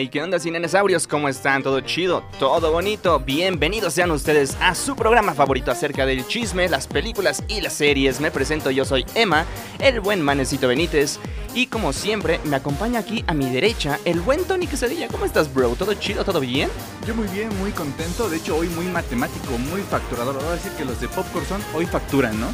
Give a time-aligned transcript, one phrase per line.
[0.00, 1.08] Hey, ¿qué onda, cinenesaurios?
[1.08, 1.64] ¿Cómo están?
[1.64, 2.22] ¿Todo chido?
[2.38, 3.18] ¿Todo bonito?
[3.18, 8.20] Bienvenidos sean ustedes a su programa favorito acerca del chisme, las películas y las series.
[8.20, 9.44] Me presento, yo soy Emma,
[9.80, 11.18] el buen manecito Benítez.
[11.52, 15.08] Y como siempre, me acompaña aquí a mi derecha el buen Tony Quesadilla.
[15.08, 15.70] ¿Cómo estás, bro?
[15.70, 16.24] ¿Todo chido?
[16.24, 16.70] ¿Todo bien?
[17.04, 18.30] Yo muy bien, muy contento.
[18.30, 20.36] De hecho, hoy muy matemático, muy facturador.
[20.36, 22.46] Voy a decir que los de Popcorn son hoy facturan, ¿no?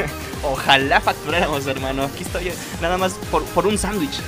[0.44, 2.04] Ojalá facturáramos, hermano.
[2.04, 4.20] Aquí estoy eh, nada más por, por un sándwich.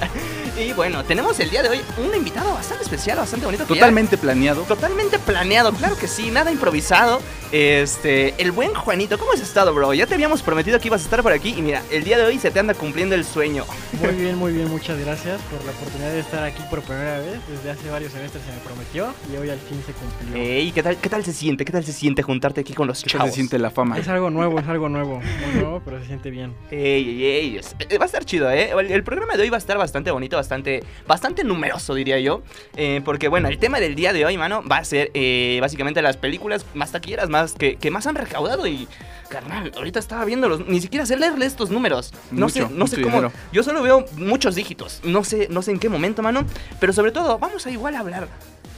[0.58, 3.64] y bueno, tenemos el día de hoy un invitado bastante especial, bastante bonito.
[3.64, 4.62] ya- Totalmente planeado.
[4.62, 7.20] Totalmente planeado, claro que sí, nada improvisado.
[7.50, 9.92] Este, el buen Juanito, ¿cómo has estado, bro?
[9.92, 12.24] Ya te habíamos prometido que ibas a estar por aquí y mira, el día de
[12.24, 13.64] hoy se te anda cumpliendo el sueño.
[14.00, 17.38] Muy bien, muy bien, muchas gracias por la oportunidad de estar aquí por primera vez.
[17.48, 20.42] Desde hace varios semestres se me prometió y hoy al fin se cumplió.
[20.42, 21.64] Ey, ¿qué tal, ¿qué tal se siente?
[21.66, 23.28] ¿Qué tal se siente juntarte aquí con los ¿Qué chavos?
[23.28, 23.98] se siente la fama?
[23.98, 26.54] Es algo nuevo, es algo nuevo, muy nuevo, pero se siente bien.
[26.70, 27.60] Ey, ey, ey,
[27.90, 28.70] eh, va a estar chido, ¿eh?
[28.78, 32.42] El, el programa de hoy va a estar bastante bonito, bastante, bastante numeroso, diría yo.
[32.76, 36.02] Eh, porque, bueno, el tema del día de hoy, mano, va a ser eh, básicamente
[36.02, 38.66] las películas más taquilleras, más que, que más han recaudado.
[38.66, 38.86] Y,
[39.28, 42.12] carnal, ahorita estaba viéndolos, ni siquiera sé leerle estos números.
[42.30, 43.16] No Mucho, sé, no sé cómo.
[43.16, 43.32] dinero.
[43.52, 45.00] Yo solo veo muchos dígitos.
[45.04, 46.44] No sé, no sé en qué momento, mano.
[46.80, 48.28] Pero sobre todo, vamos a igual hablar.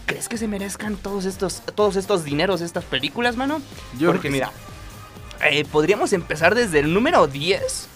[0.06, 3.60] ¿Crees que se merezcan todos estos, todos estos dineros, estas películas, mano?
[3.98, 4.52] Yo Porque, mira,
[5.50, 7.88] eh, podríamos empezar desde el número 10.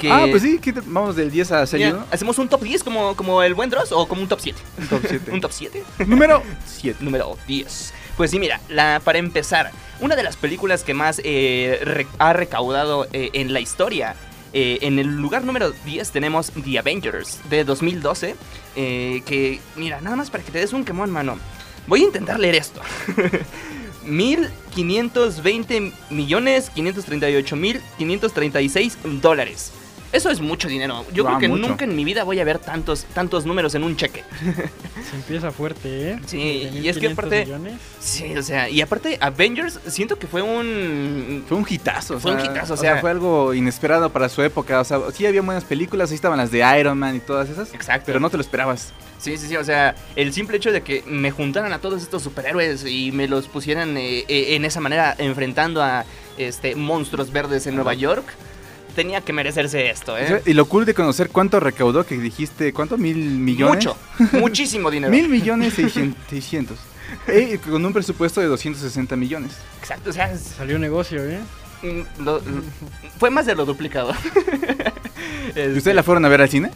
[0.00, 2.06] Que, Ah, pues sí, ¿qué te- vamos del 10 a 6, Mira, ¿no?
[2.10, 4.58] ¿Hacemos un top 10 como, como el buen Dross o como un top 7?
[4.80, 5.30] Un top 7.
[5.32, 5.84] ¿Un top 7?
[6.06, 6.98] Número 7.
[7.00, 7.92] Número 10.
[8.16, 12.32] Pues sí, mira, la, para empezar, una de las películas que más eh, re- ha
[12.32, 14.14] recaudado eh, en la historia.
[14.52, 18.34] eh, en el lugar número 10 tenemos The Avengers de 2012.
[18.76, 21.38] eh, que, mira, nada más para que te des un quemón, mano.
[21.86, 22.80] Voy a intentar leer esto.
[24.06, 29.72] 1.520 millones 538 mil 536 dólares.
[30.12, 31.04] Eso es mucho dinero.
[31.12, 31.68] Yo creo que mucho.
[31.68, 34.24] nunca en mi vida voy a ver tantos, tantos números en un cheque.
[35.10, 36.20] Se empieza fuerte, ¿eh?
[36.26, 37.74] Sí, y es que 1500 aparte- millones.
[38.00, 41.44] Sí, o sea, y aparte Avengers siento que fue un...
[41.48, 42.18] Fue un hitazo.
[42.18, 44.80] Fue un hitazo, o sea- fue algo inesperado para su época.
[44.80, 47.72] O sea, sí había buenas películas, ahí estaban las de Iron Man y todas esas.
[47.72, 48.04] Exacto.
[48.06, 48.92] Pero no te lo esperabas.
[49.18, 52.22] Sí, sí, sí, o sea, el simple hecho de que me juntaran a todos estos
[52.22, 56.04] superhéroes y me los pusieran eh, eh, en esa manera enfrentando a
[56.38, 58.24] este monstruos verdes en Nueva York,
[58.90, 60.42] tenía que merecerse esto, ¿eh?
[60.46, 62.98] Y lo cool de conocer cuánto recaudó, que dijiste, ¿cuánto?
[62.98, 63.86] ¿Mil millones?
[63.86, 63.96] Mucho,
[64.38, 65.10] muchísimo dinero.
[65.12, 66.78] Mil millones seiscien- seiscientos.
[67.26, 69.52] Eh, con un presupuesto de 260 millones.
[69.80, 71.40] Exacto, o sea, es- Salió negocio, ¿eh?
[71.82, 72.42] mm, lo- lo-
[73.18, 74.12] fue más de lo duplicado.
[75.56, 76.70] ¿Y ¿Ustedes la fueron a ver al cine?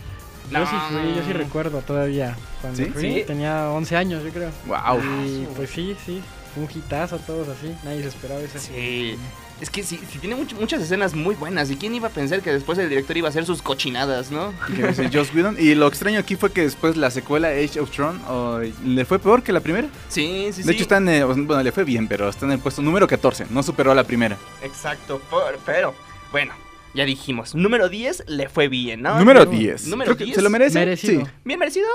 [0.50, 2.36] Yo sí fui, yo sí recuerdo todavía.
[2.60, 2.90] Cuando ¿Sí?
[2.90, 3.24] fui, Sí.
[3.26, 4.50] tenía 11 años, yo creo.
[4.66, 5.00] Wow.
[5.24, 6.20] Y pues sí, sí,
[6.56, 7.74] un hitazo todos así.
[7.84, 8.58] Nadie se esperaba eso.
[8.58, 9.16] Sí.
[9.60, 11.70] Es que sí, sí tiene much- muchas escenas muy buenas.
[11.70, 14.52] ¿Y quién iba a pensar que después el director iba a hacer sus cochinadas, no?
[15.58, 19.18] Y lo extraño aquí fue que después la secuela Age of Tron oh, le fue
[19.18, 19.88] peor que la primera.
[20.08, 20.62] Sí, sí, sí.
[20.64, 23.06] De hecho, está en, eh, bueno, le fue bien, pero está en el puesto número
[23.06, 23.46] 14.
[23.50, 24.36] No superó a la primera.
[24.62, 25.94] Exacto, por- pero
[26.32, 26.52] bueno,
[26.94, 29.18] ya dijimos, número 10 le fue bien, ¿no?
[29.18, 29.86] número pero- 10.
[29.86, 30.36] número Creo que 10.
[30.36, 30.78] ¿Se lo merece?
[30.80, 31.24] Merecido.
[31.24, 31.30] Sí.
[31.44, 31.86] Bien merecido.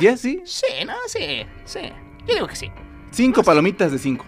[0.00, 0.40] 10, sí.
[0.44, 1.80] Sí, no, sí, sí.
[2.26, 2.70] Yo digo que sí.
[3.10, 4.24] 5 palomitas de 5.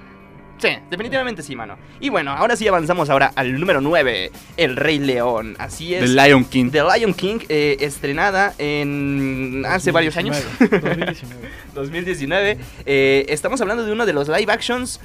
[0.58, 1.76] Sí, definitivamente sí, mano.
[2.00, 5.56] Y bueno, ahora sí avanzamos ahora al número 9, El Rey León.
[5.58, 6.00] Así es.
[6.00, 6.70] The Lion King.
[6.70, 10.42] The Lion King, eh, estrenada en hace varios años.
[10.60, 11.48] 2019.
[11.74, 12.58] 2019.
[12.86, 15.00] Eh, estamos hablando de uno de los live actions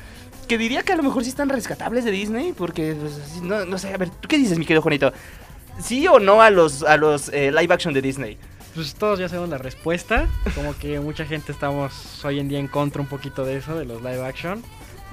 [0.48, 3.78] que diría que a lo mejor sí están rescatables de Disney, porque pues, no, no
[3.78, 5.14] sé, a ver, ¿tú qué dices, mi querido Juanito?
[5.82, 8.38] ¿Sí o no a los, a los eh, live action de Disney?
[8.76, 10.28] Pues todos ya sabemos la respuesta.
[10.56, 13.86] Como que mucha gente estamos hoy en día en contra un poquito de eso, de
[13.86, 14.64] los live action.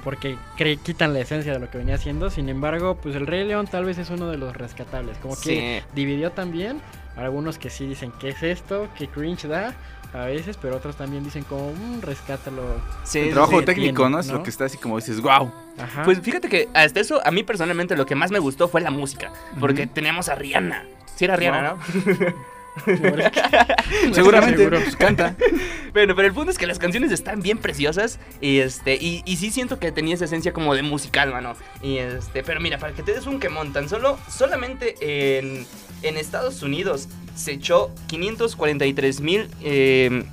[0.07, 2.29] Porque cre- quitan la esencia de lo que venía haciendo.
[2.29, 5.17] Sin embargo, pues el Rey León tal vez es uno de los rescatables.
[5.17, 5.85] Como que Sí.
[5.93, 6.79] dividió también.
[7.17, 8.87] Algunos que sí dicen, ¿qué es esto?
[8.97, 9.73] ¿Qué cringe da?
[10.13, 12.63] A veces, pero otros también dicen como, mmm, rescátalo.
[13.03, 14.19] Sí, el trabajo técnico, tiene, ¿no?
[14.21, 14.35] Es ¿no?
[14.35, 15.51] lo que está así como dices, wow.
[15.77, 16.03] Ajá.
[16.05, 18.91] Pues fíjate que hasta eso, a mí personalmente lo que más me gustó fue la
[18.91, 19.33] música.
[19.59, 20.85] Porque teníamos a Rihanna.
[21.17, 21.77] Sí era Rihanna, ¿no?
[24.13, 24.79] Seguramente, Seguro.
[24.81, 25.35] pues canta.
[25.93, 29.37] Bueno, pero el punto es que las canciones están bien preciosas y este y, y
[29.37, 31.55] sí siento que tenía esa esencia como de musical, mano.
[31.81, 34.93] Y este, pero mira, para que te des un quemón, tan solo solamente
[35.39, 35.65] en,
[36.03, 40.23] en Estados Unidos se echó 543 mil eh,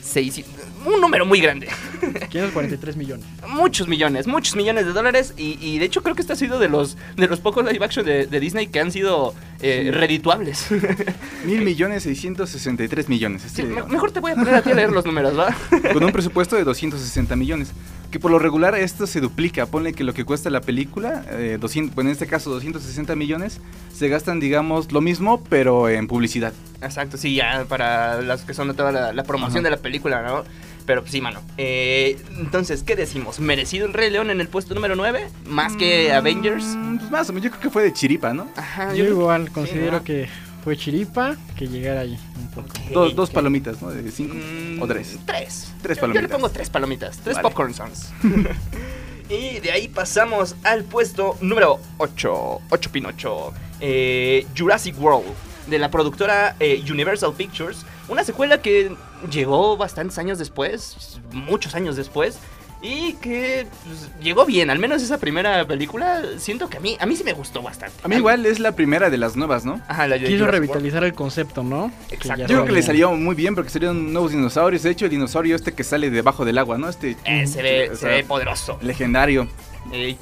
[0.00, 0.44] seis-
[0.86, 1.68] un número muy grande.
[2.30, 3.26] 543 millones.
[3.48, 5.34] Muchos millones, muchos millones de dólares.
[5.36, 7.84] Y, y de hecho creo que este ha sido de los, de los pocos live
[7.84, 10.66] action de, de Disney que han sido eh, redituables.
[11.44, 13.44] Mil millones, 663 millones.
[13.44, 13.92] este, Sí, me- digamos.
[13.92, 15.54] mejor te voy a poner a ti a leer los números, ¿va?
[15.92, 17.72] con un presupuesto de 260 millones.
[18.10, 19.66] Que por lo regular esto se duplica.
[19.66, 23.60] Ponle que lo que cuesta la película, eh, 200, bueno, en este caso 260 millones,
[23.94, 26.54] se gastan, digamos, lo mismo, pero en publicidad.
[26.80, 29.64] Exacto, sí, ya para las que son de toda la, la promoción Ajá.
[29.64, 30.44] de la película, ¿no?
[30.88, 31.40] Pero sí, mano.
[31.58, 33.38] Eh, entonces, ¿qué decimos?
[33.40, 35.28] ¿Merecido el Rey León en el puesto número 9?
[35.46, 36.64] ¿Más que Mm, Avengers?
[36.98, 38.48] Pues más o menos, yo creo que fue de chiripa, ¿no?
[38.56, 40.28] Ajá, Yo igual considero que
[40.64, 42.68] fue chiripa que llegara ahí un poco.
[42.90, 43.90] Dos, dos palomitas, ¿no?
[43.90, 45.18] De cinco Mm, o tres.
[45.26, 45.72] Tres.
[45.82, 46.30] Tres Yo- Yo le palomitas.
[46.36, 47.18] pongo tres palomitas.
[47.18, 47.42] Tres Vale.
[47.48, 48.10] popcorn songs.
[49.28, 52.60] y de ahí pasamos al puesto número 8.
[52.70, 53.52] 8 Pinocho.
[53.80, 55.26] Eh, Jurassic World.
[55.66, 57.84] De la productora eh, Universal Pictures.
[58.08, 58.90] Una secuela que
[59.30, 61.20] llegó bastantes años después.
[61.32, 62.38] Muchos años después.
[62.80, 64.70] Y que pues, llegó bien.
[64.70, 66.22] Al menos esa primera película.
[66.38, 67.96] Siento que a mí, a mí sí me gustó bastante.
[68.04, 69.80] A mí igual es la primera de las nuevas, ¿no?
[69.88, 71.90] Ajá, la de Quiso Jurassic revitalizar el concepto, ¿no?
[72.10, 72.42] Exacto.
[72.42, 74.84] Yo creo que le salió muy bien porque salieron nuevos dinosaurios.
[74.84, 76.88] De hecho, el dinosaurio este que sale debajo del agua, ¿no?
[76.88, 77.16] Este.
[77.24, 78.78] Eh, se ve, o se ve poderoso.
[78.80, 79.48] legendario.
[79.92, 80.16] Ey.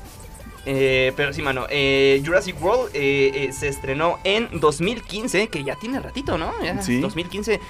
[0.69, 5.77] Eh, pero sí, mano, eh, Jurassic World eh, eh, se estrenó en 2015, que ya
[5.77, 6.53] tiene ratito, ¿no?
[6.65, 7.01] Ya, Sí.
[7.01, 7.61] 2015.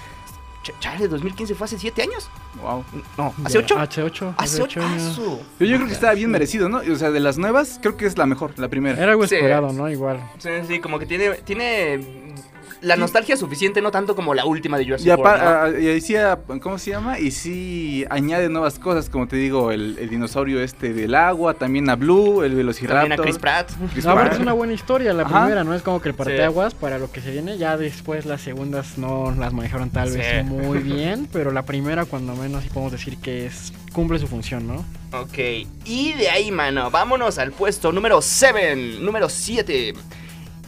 [0.66, 2.28] Ch- Chale, 2015 fue hace 7 años.
[2.60, 2.84] Wow.
[3.16, 3.78] No, ¿hace Ya, 8?
[3.78, 4.34] Hace 8.
[4.36, 5.20] Hace 8 años.
[5.58, 6.78] Pero yo creo que estaba bien merecido, ¿no?
[6.78, 9.00] O sea, de las nuevas, creo que es la mejor, la primera.
[9.00, 9.34] Era algo Sí.
[9.36, 9.88] esperado, ¿no?
[9.90, 10.20] Igual.
[10.38, 12.34] Sí, sí, como que tiene, tiene
[12.82, 15.42] la nostalgia suficiente, no tanto como la última de Jurassic Y, World.
[15.42, 15.48] ¿no?
[15.48, 17.18] a- y decía, ¿cómo se llama?
[17.18, 21.88] Y sí añade nuevas cosas, como te digo, el, el dinosaurio este del agua, también
[21.90, 23.00] a Blue, el velociraptor.
[23.08, 23.70] También a Chris Pratt.
[23.92, 24.34] Chris No, Pratt.
[24.34, 25.40] es una buena historia la Ajá.
[25.42, 25.74] primera, ¿no?
[25.74, 27.56] Es como que el parteaguas para lo que se viene.
[27.58, 30.18] Ya después las segundas no las manejaron tal Sí.
[30.18, 34.26] vez muy bien, pero la primera cuando menos sí podemos decir que es cumple su
[34.26, 34.84] función, ¿no?
[35.18, 35.38] Ok,
[35.86, 39.94] y de ahí, mano, vámonos al puesto número 7, número 7.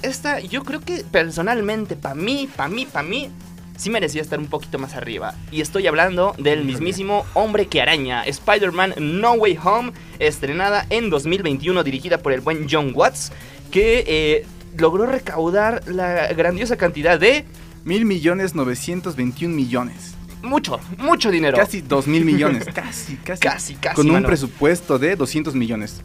[0.02, 3.30] Esta, yo creo que personalmente, para mí, para mí, para mí,
[3.76, 5.34] sí merecía estar un poquito más arriba.
[5.50, 11.82] Y estoy hablando del mismísimo Hombre que Araña, Spider-Man No Way Home, estrenada en 2021,
[11.84, 13.32] dirigida por el buen John Watts,
[13.70, 14.46] que eh,
[14.76, 17.44] logró recaudar la grandiosa cantidad de
[17.84, 20.14] Mil millones novecientos veintiún millones.
[20.42, 21.56] mucho, mucho dinero.
[21.56, 22.64] Casi dos mil millones.
[22.74, 23.40] casi, casi.
[23.40, 23.96] casi, casi.
[23.96, 24.26] Con un mano.
[24.26, 26.02] presupuesto de 200 millones.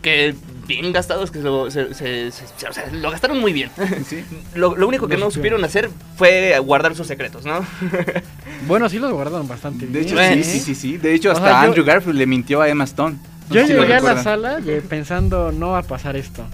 [0.00, 0.34] que
[0.66, 3.70] bien gastados, que lo, se- se- se- o sea, lo gastaron muy bien.
[4.06, 4.24] Sí.
[4.54, 5.64] Lo, lo único que no supieron.
[5.64, 7.64] hacer fue guardar sus secretos, ¿no?
[8.66, 10.04] Bueno, sí los guardaron bastante De bien.
[10.04, 10.44] hecho, Bueno, sí, ¿eh?
[10.44, 10.96] sí, sí, sí.
[10.96, 13.16] De hecho, O hasta sea, yo- Andrew Garfield le mintió a Emma Stone.
[13.50, 14.58] No Yo llegué a la sala
[14.88, 16.44] pensando, no va a pasar esto.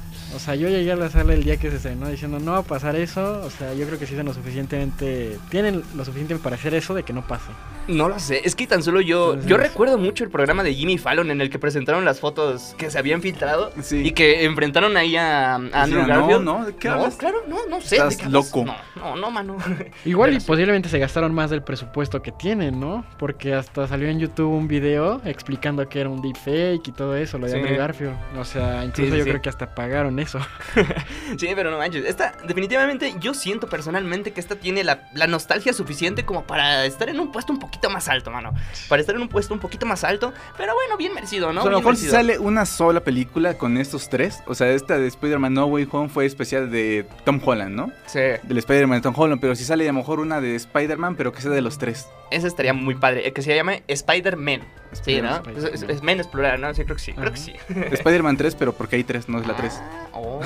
[0.40, 2.58] O sea, yo llegué a la sala el día que se estrenó diciendo, no va
[2.58, 3.42] a pasar eso.
[3.44, 5.36] O sea, yo creo que sí son lo suficientemente...
[5.50, 7.50] Tienen lo suficiente para hacer eso de que no pase.
[7.88, 10.74] No lo sé, es que tan solo yo, Entonces- yo recuerdo mucho el programa de
[10.74, 14.02] Jimmy Fallon en el que presentaron las fotos que se habían filtrado Sí.
[14.06, 16.42] y que enfrentaron ahí a, a Andrew no, Garfield.
[16.44, 17.16] no, ¿de qué no, hablas?
[17.16, 17.96] claro, no, no sé.
[17.96, 18.64] Estás loco.
[18.64, 19.56] No, no, no, mano.
[20.04, 20.46] Igual y sí.
[20.46, 23.04] posiblemente se gastaron más del presupuesto que tienen, ¿no?
[23.18, 27.38] Porque hasta salió en YouTube un video explicando que era un deepfake y todo eso,
[27.38, 27.58] lo de Sí.
[27.58, 28.14] Andrew Garfield.
[28.38, 29.30] O sea, incluso sí, yo sí.
[29.30, 30.29] creo que hasta pagaron eso.
[31.38, 32.04] Sí, pero no manches.
[32.04, 37.08] Esta, definitivamente, yo siento personalmente que esta tiene la, la nostalgia suficiente como para estar
[37.08, 38.52] en un puesto un poquito más alto, mano.
[38.88, 40.32] Para estar en un puesto un poquito más alto.
[40.56, 41.60] Pero bueno, bien merecido, ¿no?
[41.60, 44.42] O sea, a lo mejor si sale una sola película con estos tres.
[44.46, 47.92] O sea, esta de Spider-Man No Way Home fue especial de Tom Holland, ¿no?
[48.06, 49.40] Sí, Del Spider-Man de Tom Holland.
[49.40, 52.06] Pero si sale a lo mejor una de Spider-Man, pero que sea de los tres.
[52.30, 53.26] Esa estaría muy padre.
[53.26, 54.60] El que se llame Spider-Man.
[54.92, 55.36] Sí, ¿no?
[55.36, 56.74] Spider-Man, Es, es, es men es plural, ¿no?
[56.74, 57.12] Sí, creo que sí.
[57.12, 57.52] Creo que sí.
[57.92, 59.72] Spider-Man 3, pero porque hay tres, no es la 3.
[59.80, 60.40] Ah, oh.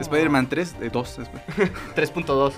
[0.00, 1.18] Spider-Man 3, de 2.
[1.94, 2.52] 3.2.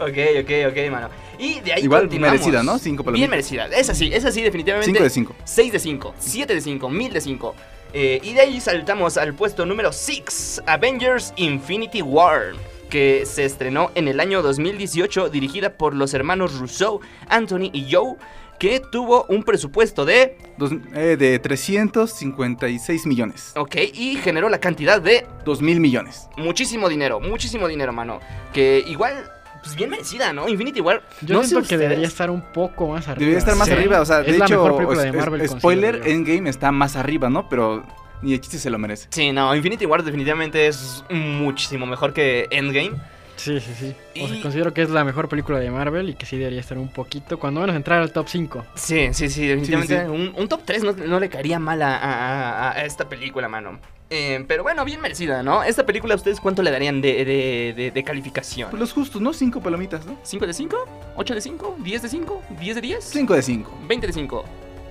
[0.00, 1.08] ok, ok, ok, mano.
[1.38, 2.38] Y de ahí Igual continuamos.
[2.40, 2.78] merecida, ¿no?
[2.78, 3.30] Cinco Bien palomitas.
[3.30, 3.66] merecida.
[3.78, 4.86] Esa sí, esa sí, definitivamente.
[4.86, 5.34] 5 de 5.
[5.44, 7.54] 6 de 5, 7 de 5, 1000 de 5.
[7.92, 12.52] Eh, y de ahí saltamos al puesto número 6, Avengers Infinity War,
[12.90, 18.16] que se estrenó en el año 2018, dirigida por los hermanos Rousseau, Anthony y Joe,
[18.58, 23.52] que tuvo un presupuesto de, Dos- eh, de 356 millones.
[23.56, 26.28] ok, y generó la cantidad de 2 mil millones.
[26.36, 28.20] muchísimo dinero, muchísimo dinero, mano,
[28.52, 29.30] que igual,
[29.62, 30.48] pues bien merecida, ¿no?
[30.48, 31.80] Infinity War, Yo no sé siento que ustedes.
[31.90, 33.18] debería estar un poco más arriba.
[33.20, 33.74] Debería estar más Sí.
[33.74, 34.00] arriba.
[34.00, 36.02] O sea, Es de la hecho, mejor película de Marvel, spoiler.
[36.06, 37.48] Endgame está más arriba, ¿no?
[37.48, 37.84] Pero
[38.22, 39.08] ni de chiste se lo merece.
[39.10, 42.92] Sí, no, Infinity War definitivamente es muchísimo mejor que Endgame.
[43.36, 43.94] Sí, sí, sí.
[44.22, 46.78] O sea, considero que es la mejor película de Marvel y que sí debería estar
[46.78, 48.64] un poquito, cuando menos entrar al top 5.
[48.76, 50.00] Sí, sí, sí, definitivamente.
[50.04, 50.08] sí.
[50.08, 53.78] Un, un top 3 no, no le caería mal a, a- a esta película, mano.
[54.08, 55.62] Eh, pero bueno, bien merecida, ¿no?
[55.64, 58.70] Esta película, ¿ustedes cuánto le darían de, de, de- de calificación?
[58.70, 59.34] Pues los justos, ¿no?
[59.34, 60.16] Cinco palomitas, ¿no?
[60.24, 60.76] ¿5 de 5?
[61.16, 61.76] ¿8 de 5?
[61.82, 62.42] ¿10 de 5?
[62.58, 63.04] ¿10 de 10?
[63.04, 63.78] Cinco de cinco.
[63.86, 64.44] 20 de 5.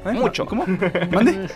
[0.05, 0.13] ¿Eh?
[0.13, 0.45] Mucho.
[0.45, 0.65] ¿Cómo?
[1.11, 1.49] ¿Mande?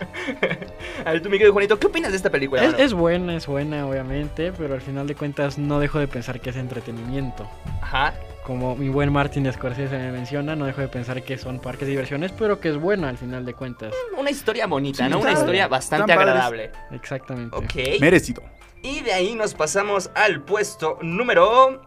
[1.06, 2.64] A ver, tú, mi querido Juanito, ¿qué opinas de esta película?
[2.64, 6.50] Es, buena, es buena, obviamente, pero al final de cuentas no dejo de pensar que
[6.50, 7.48] es entretenimiento.
[7.82, 8.14] Ajá.
[8.44, 11.92] Como mi buen Martin Scorsese me menciona, no dejo de pensar que son parques de
[11.92, 13.94] diversiones, pero que es buena al final de cuentas.
[14.18, 15.20] Una historia bonita, Sí, ¿no?
[15.20, 16.72] Una historia bastante agradable.
[16.92, 17.56] Exactamente.
[17.56, 18.00] Ok.
[18.02, 18.42] Merecido.
[18.82, 21.82] Y de ahí nos pasamos al puesto número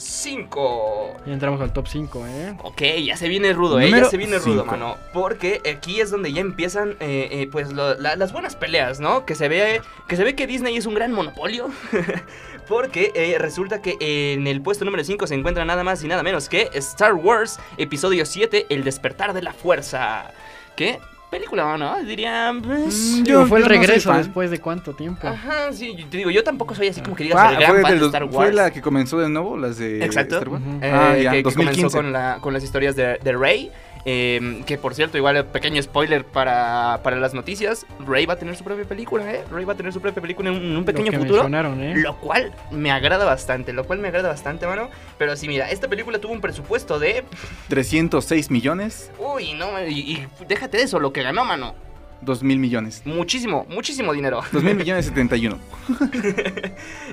[0.00, 1.16] 5.
[1.26, 2.54] Y entramos al top 5, ¿eh?
[2.62, 3.90] Ok, ya se viene rudo, ¿eh?
[3.90, 4.96] Ya se viene rudo, mano.
[5.12, 9.24] Porque aquí es donde ya empiezan, eh, eh, pues, lo- la- las buenas peleas, ¿no?
[9.26, 11.68] Que se ve que, se ve que Disney es un gran monopolio.
[12.68, 16.22] porque eh, resulta que en el puesto número 5 se encuentra nada más y nada
[16.22, 20.30] menos que Star Wars Episodio 7, El despertar de la fuerza.
[20.76, 21.00] ¿Qué?
[21.30, 22.02] Película, ¿no?
[22.02, 22.52] Diría...
[22.62, 24.18] pues, Mm, Digo, Yo- fue el no regreso fan.
[24.22, 25.28] después de cuánto tiempo.
[25.28, 27.70] Ajá, sí, yo te digo, yo tampoco soy así como que digas Ah, el gran
[27.72, 28.34] fue, fan de Star Wars.
[28.34, 30.34] fue la que comenzó de nuevo, las de Exacto.
[30.36, 30.62] Star Wars.
[30.66, 30.78] Ujú.
[30.84, 31.80] Eh, Ah, ya, que, que 2015.
[31.82, 33.70] comenzó con, la, con las historias de, de Rey.
[34.04, 37.86] Eh, que por cierto, igual pequeño spoiler para, para las noticias.
[38.06, 39.44] Rey va a tener su propia película, ¿eh?
[39.50, 41.42] Rey va a tener su propia película en un, en un Lo pequeño que futuro.
[41.42, 41.94] mencionaron, ¿eh?
[41.96, 44.88] Lo cual me agrada bastante, lo cual me agrada bastante, mano.
[45.18, 47.24] Pero sí, mira, esta película tuvo un presupuesto de...
[47.68, 51.74] 306 millones, Uy, no, y, y déjate de eso, lo que ganó, mano.
[52.22, 53.02] 2 mil millones.
[53.04, 54.40] Muchísimo, muchísimo dinero.
[54.52, 55.58] 2 mil millones 71.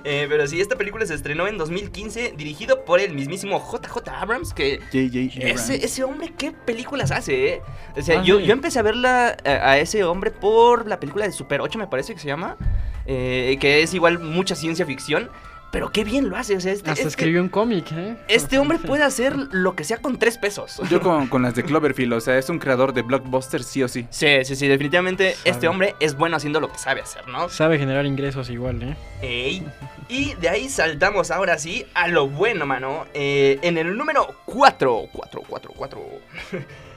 [0.03, 4.53] Eh, pero sí, esta película se estrenó en 2015, dirigido por el mismísimo JJ Abrams,
[4.53, 5.37] que J.J.
[5.41, 5.69] Abrams.
[5.69, 7.61] Ese, ese hombre, ¿qué películas hace, eh?
[7.97, 8.45] O sea, Ah, yo, sí.
[8.45, 11.87] yo empecé a verla a, a ese hombre por la película de Super 8, me
[11.87, 12.57] parece que se llama.
[13.05, 15.29] eh, que es igual mucha ciencia ficción.
[15.77, 16.55] Pero qué bien lo hace.
[16.55, 18.17] O sea, este, Hasta este- escribió un cómic, ¿eh?
[18.27, 20.81] este hombre puede hacer lo que sea con tres pesos.
[20.89, 23.87] Yo con, con las de Cloverfield, o sea, es un creador de blockbusters sí o
[23.87, 24.07] sí.
[24.09, 25.49] Sí, sí, sí, definitivamente Sabe.
[25.51, 27.47] este hombre es bueno haciendo lo que sabe hacer, ¿no?
[27.49, 28.95] Sabe generar ingresos igual, ¿eh?
[29.21, 29.67] Ey.
[30.09, 33.05] Y de ahí saltamos ahora sí a lo bueno, mano.
[33.13, 36.01] Eh, en el número 4, 4, 4, 4,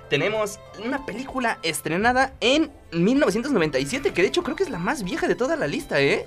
[0.09, 5.29] tenemos una película estrenada en 1997, que de hecho creo que es la más vieja
[5.29, 6.27] de toda la lista, ¿eh?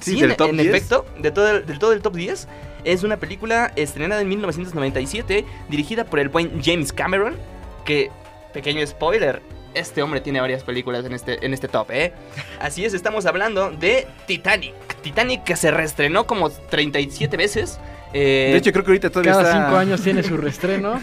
[0.00, 0.68] Sí, Sí, del en, top en 10.
[0.74, 2.48] efecto, de todo, el- del todo el top 10.
[2.84, 7.36] Es una película estrenada en 1997, dirigida por el buen James Cameron,
[7.84, 8.10] que,
[8.52, 9.40] pequeño spoiler,
[9.74, 12.12] este hombre tiene varias películas en este, en este top, ¿eh?
[12.60, 14.74] Así es, estamos hablando de Titanic.
[15.02, 17.78] Titanic que se reestrenó como 37 veces.
[18.14, 19.64] Eh, De hecho, creo que ahorita todavía Cada está...
[19.64, 21.00] cinco años tiene su reestreno.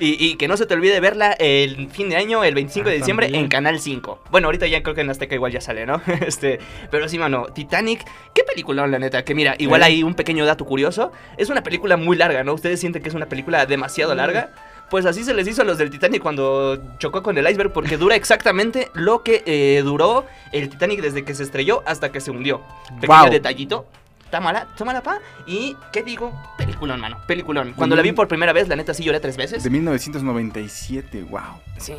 [0.00, 2.94] y, y que no se te olvide verla el fin de año, el 25 de
[2.94, 3.44] Ah, diciembre, también.
[3.44, 4.18] en Canal 5.
[4.30, 6.00] Bueno, ahorita ya creo que en Azteca igual ya sale, ¿no?
[6.26, 6.58] este,
[6.90, 8.04] pero sí, mano, Titanic,
[8.34, 9.24] qué película, la neta.
[9.24, 9.86] Que mira, igual ¿Eh?
[9.86, 11.12] hay un pequeño dato curioso.
[11.36, 12.52] Es una película muy larga, ¿no?
[12.54, 14.16] ¿Ustedes sienten que es una película demasiado Mm.
[14.16, 14.50] larga?
[14.90, 17.96] Pues así se les hizo a los del Titanic cuando chocó con el iceberg, porque
[17.96, 22.30] dura exactamente lo que eh, duró el Titanic desde que se estrelló hasta que se
[22.30, 22.60] hundió.
[23.00, 23.30] Pequeño Wow.
[23.30, 23.86] detallito.
[24.32, 25.18] Tómala, tómala, pa.
[25.46, 26.32] Y, ¿qué digo?
[26.56, 27.18] Peliculón, mano.
[27.28, 27.74] Peliculón.
[27.76, 29.62] Cuando la vi por primera vez, la neta sí lloré tres veces.
[29.62, 31.40] De 1997, wow.
[31.78, 31.92] Sí,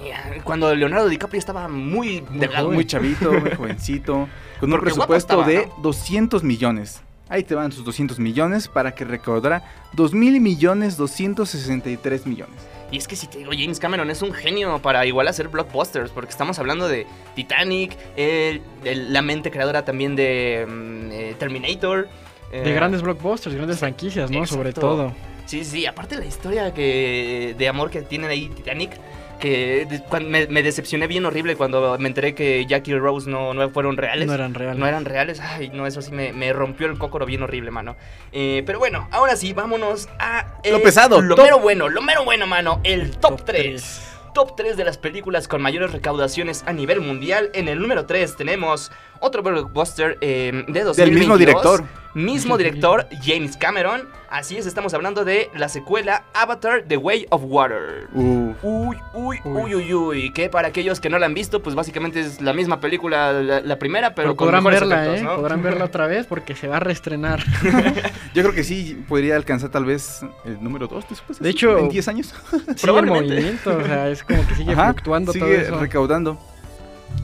[0.43, 2.71] cuando Leonardo DiCaprio estaba muy delgado.
[2.71, 4.27] Muy chavito, muy jovencito.
[4.59, 5.75] Con un Porque presupuesto estaba, de ¿no?
[5.83, 7.01] 200 millones.
[7.29, 9.63] Ahí te van sus 200 millones para que recaudara
[9.93, 12.55] 2 mil millones 263 millones.
[12.91, 16.11] Y es que si te digo, James Cameron es un genio para igual hacer blockbusters,
[16.11, 22.07] porque estamos hablando de Titanic, el- el- la mente creadora también de mm, eh, Terminator.
[22.53, 24.45] Eh, De grandes blockbusters, grandes franquicias, ¿no?
[24.45, 25.11] Sobre todo.
[25.45, 28.91] Sí, sí, aparte la historia que de amor que tienen ahí Titanic,
[29.39, 29.85] que
[30.25, 33.97] me, me decepcioné bien horrible cuando me enteré que Jackie y Rose no, no fueron
[33.97, 34.25] reales.
[34.25, 34.79] No eran reales.
[34.79, 35.41] No eran reales.
[35.41, 37.97] Ay, no, eso sí me, me rompió el cócoro bien horrible, mano.
[38.31, 40.45] Eh, pero bueno, ahora sí, vámonos a...
[40.63, 42.79] Lo eh, pesado, Lo top- mero bueno, lo mero bueno, mano.
[42.85, 43.61] El top, Top 3.
[43.61, 44.09] tres.
[44.33, 47.49] Top 3 de las películas con mayores recaudaciones a nivel mundial.
[47.53, 50.95] En el número 3 tenemos otro blockbuster eh, de 2022.
[50.95, 51.83] Del mismo director.
[52.13, 54.07] Mismo director, James Cameron.
[54.29, 58.07] Así es, estamos hablando de la secuela Avatar The Way of Water.
[58.13, 58.55] Uf.
[58.63, 59.75] Uy, uy, Uy.
[59.75, 60.33] uy, uy.
[60.33, 63.61] Que para aquellos que no la han visto, pues básicamente es la misma película, la,
[63.61, 65.23] la primera, pero, Pero con podrán verla, efectos, ¿eh?
[65.23, 65.35] ¿no?
[65.37, 67.43] Podrán verla otra vez porque se va a reestrenar.
[68.33, 71.39] Yo creo que sí podría alcanzar tal vez el número 2 después.
[71.39, 72.33] De hecho- en 10 años.
[72.51, 73.33] Sigue Probablemente.
[73.33, 75.79] movimiento, o sea, es como que sigue Ajá, fluctuando todo sigue eso.
[75.79, 76.39] recaudando.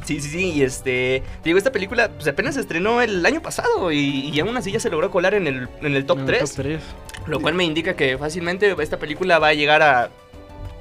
[0.10, 0.52] Sí, sí, sí.
[0.54, 1.22] Y este.
[1.44, 4.72] te Digo, esta película pues apenas se estrenó el año pasado y, y aún así
[4.72, 6.40] ya se logró colar en el, en el top En el 3.
[6.56, 6.82] Top 3.
[7.28, 10.10] Lo cual me indica que fácilmente esta película va a llegar a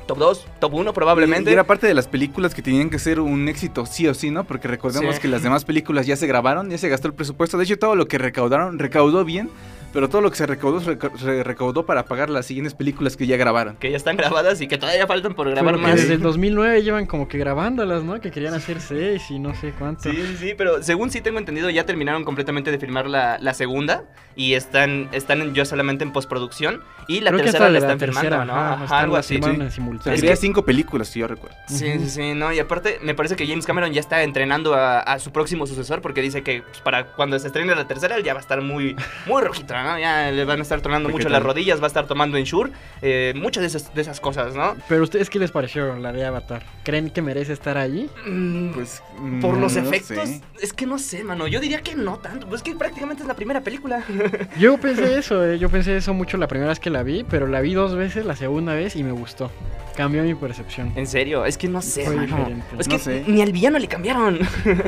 [0.07, 1.51] top 2, top 1 probablemente.
[1.51, 4.31] Y era parte de las películas que tenían que ser un éxito sí o sí,
[4.31, 4.45] ¿no?
[4.45, 5.21] Porque recordemos Sí.
[5.21, 7.59] que las demás películas ya se grabaron, ya se gastó el presupuesto.
[7.59, 9.51] De hecho, todo lo que recaudaron, recaudó bien.
[9.93, 13.17] Pero todo lo que se recaudó se reca- se recaudó para pagar las siguientes películas
[13.17, 13.77] que ya grabaron.
[13.77, 16.01] Que ya están grabadas y que todavía faltan por grabar Pero que más.
[16.01, 18.21] desde el 2009 llevan como que grabándolas, ¿no?
[18.21, 20.03] Que querían hacer seis y no sé cuánto.
[20.11, 23.55] Sí, sí, sí, pero según sí tengo entendido, ya terminaron completamente de filmar la, la
[23.55, 24.05] segunda
[24.37, 28.21] y están, están en- yo solamente en postproducción y la Creo tercera la están tercera,
[28.23, 28.53] filmando, ¿no?
[28.61, 29.41] ajá, Ajá, están- algo así.
[29.43, 29.51] sí.
[29.51, 30.21] en simultáneo.
[30.21, 31.57] Que- cinco películas, si yo recuerdo.
[31.67, 35.01] Sí, sí, sí, no, y aparte me parece que James Cameron ya está entrenando a,
[35.01, 38.23] a su próximo sucesor porque dice que pues, para cuando se estrene la tercera él
[38.23, 38.95] ya va a estar muy,
[39.27, 39.99] muy rojito, ¿no?
[39.99, 41.33] Ya le van a estar tronando ¿Qué mucho tal?
[41.33, 42.71] las rodillas, va a estar tomando Ensure,
[43.03, 44.77] eh, muchas de esas, de esas cosas, ¿no?
[44.89, 46.63] Pero ustedes, ¿qué les pareció la de Avatar?
[46.85, 48.09] ¿Creen que merece estar allí?
[48.27, 49.03] Mm, Pues,
[49.41, 50.41] por mm, los no efectos, sé.
[50.61, 53.29] es que no sé, mano, yo diría que no tanto, pues es que prácticamente es
[53.29, 54.03] la primera película.
[54.59, 57.47] Yo pensé eso, eh, yo pensé eso mucho la primera vez que la vi, pero
[57.47, 59.51] la vi dos veces, la segunda vez y me gustó.
[59.97, 60.93] Cambió mi percepción.
[60.95, 62.37] En serio, es que no sé, Fue mano.
[62.37, 62.67] diferente.
[62.79, 63.25] Es No que sé.
[63.27, 64.39] ni al villano le cambiaron.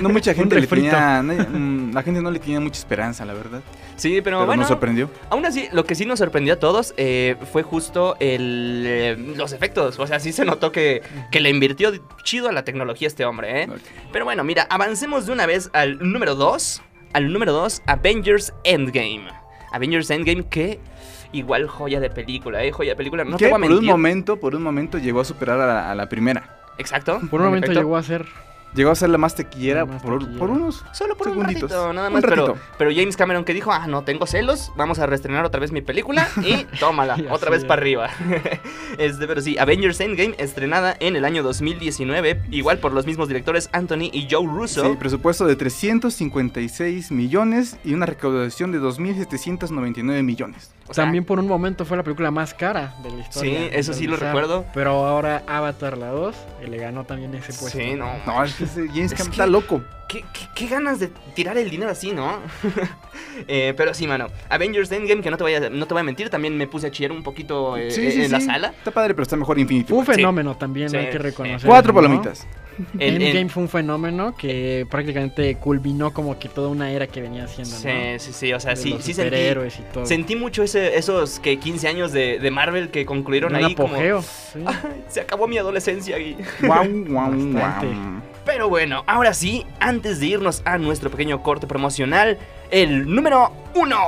[0.00, 3.32] No mucha gente le tenía, no- mm, la gente no le tenía mucha esperanza, la
[3.34, 3.60] verdad.
[4.00, 4.60] Sí, pero, Pero bueno.
[4.62, 5.10] nos sorprendió.
[5.28, 9.52] Aún así, lo que sí nos sorprendió a todos eh, fue justo el, eh, los
[9.52, 9.98] efectos.
[9.98, 11.92] O sea, sí se notó que, que le invirtió
[12.24, 13.68] chido a la tecnología este hombre, ¿eh?
[14.10, 16.82] Pero bueno, mira, avancemos de una vez al número 2.
[17.12, 19.26] Al número 2, Avengers Endgame.
[19.72, 20.80] Avengers Endgame que
[21.32, 22.72] igual joya de película, ¿eh?
[22.72, 23.24] Joya de película.
[23.24, 23.90] No que te voy a por un mentir.
[23.90, 26.58] momento, por un momento llegó a superar a la, a la primera.
[26.78, 27.20] Exacto.
[27.30, 27.80] Por un en momento efecto.
[27.80, 28.24] llegó a ser...
[28.74, 30.12] Llegó a ser la más tequillera, La más por,
[30.50, 31.64] unos Solo por segunditos.
[31.64, 32.22] un ratito, nada más.
[32.22, 32.64] Pero, ratito.
[32.78, 35.80] pero James Cameron que dijo, ah, no, tengo celos, vamos a reestrenar otra vez mi
[35.80, 37.66] película y tómala, Y otra vez es.
[37.66, 38.10] para arriba.
[38.98, 43.68] este, pero sí, Avengers Endgame, estrenada en el año 2019, igual por los mismos directores
[43.72, 44.84] Anthony y Joe Russo.
[44.88, 50.70] Sí, presupuesto de 356 millones y una recaudación de 2.799 millones.
[50.88, 53.60] O sea, También por un momento fue la película más cara de la historia.
[53.60, 54.64] Sí, eso sí lo recuerdo.
[54.74, 57.78] Pero ahora Avatar la 2 eh, le ganó también ese puesto.
[57.78, 58.10] Sí, no.
[58.26, 59.82] No, es que ese James Es Cameron que- está loco.
[60.08, 62.38] ¿Qué, qué, qué ganas de tirar el dinero así, ¿no?
[63.48, 64.26] Eh, pero sí, mano.
[64.50, 66.90] Avengers Endgame, que no te, vaya, no te voy a mentir, también me puse a
[66.90, 68.68] chillar un poquito eh, Sí, sí, en la sala.
[68.76, 71.66] Está padre, pero está mejor Infinity Fue un fenómeno también, Sí, hay que reconocer.
[71.66, 72.00] Cuatro ¿no?
[72.02, 72.46] palomitas.
[72.98, 77.22] El- el- Endgame fue un fenómeno que prácticamente culminó como que toda una era que
[77.22, 78.18] venía haciendo, Sí, ¿no?
[78.18, 80.06] sí, sí, o sea, De sí, los sí sentí, superhéroes y todo.
[80.06, 83.94] sentí mucho ese, esos que 15 años de, de Marvel que concluyeron un ahí como...
[83.94, 84.22] apogeo.
[84.22, 84.58] sí.
[85.08, 86.36] Se acabó mi adolescencia y...
[86.62, 87.86] Guau, guau, Bastante.
[88.44, 92.38] Pero bueno, ahora sí, antes de irnos a nuestro pequeño corte promocional,
[92.70, 93.98] el número uno.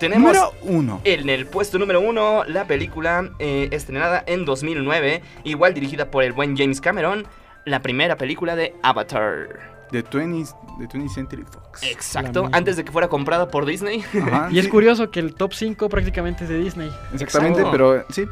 [0.00, 1.00] Tenemos Número uno.
[1.04, 6.32] en el puesto número uno la película eh, estrenada en 2009, igual dirigida por el
[6.32, 7.26] buen James Cameron,
[7.64, 9.76] la primera película de Avatar.
[9.92, 11.84] De 20, de 20th Century Fox.
[11.84, 14.04] Exacto, antes de que fuera comprada por Disney.
[14.20, 16.90] Ajá, Y es curioso que el top 5 prácticamente es de Disney.
[17.14, 17.70] Exactamente, Exacto.
[17.70, 18.24] pero sí.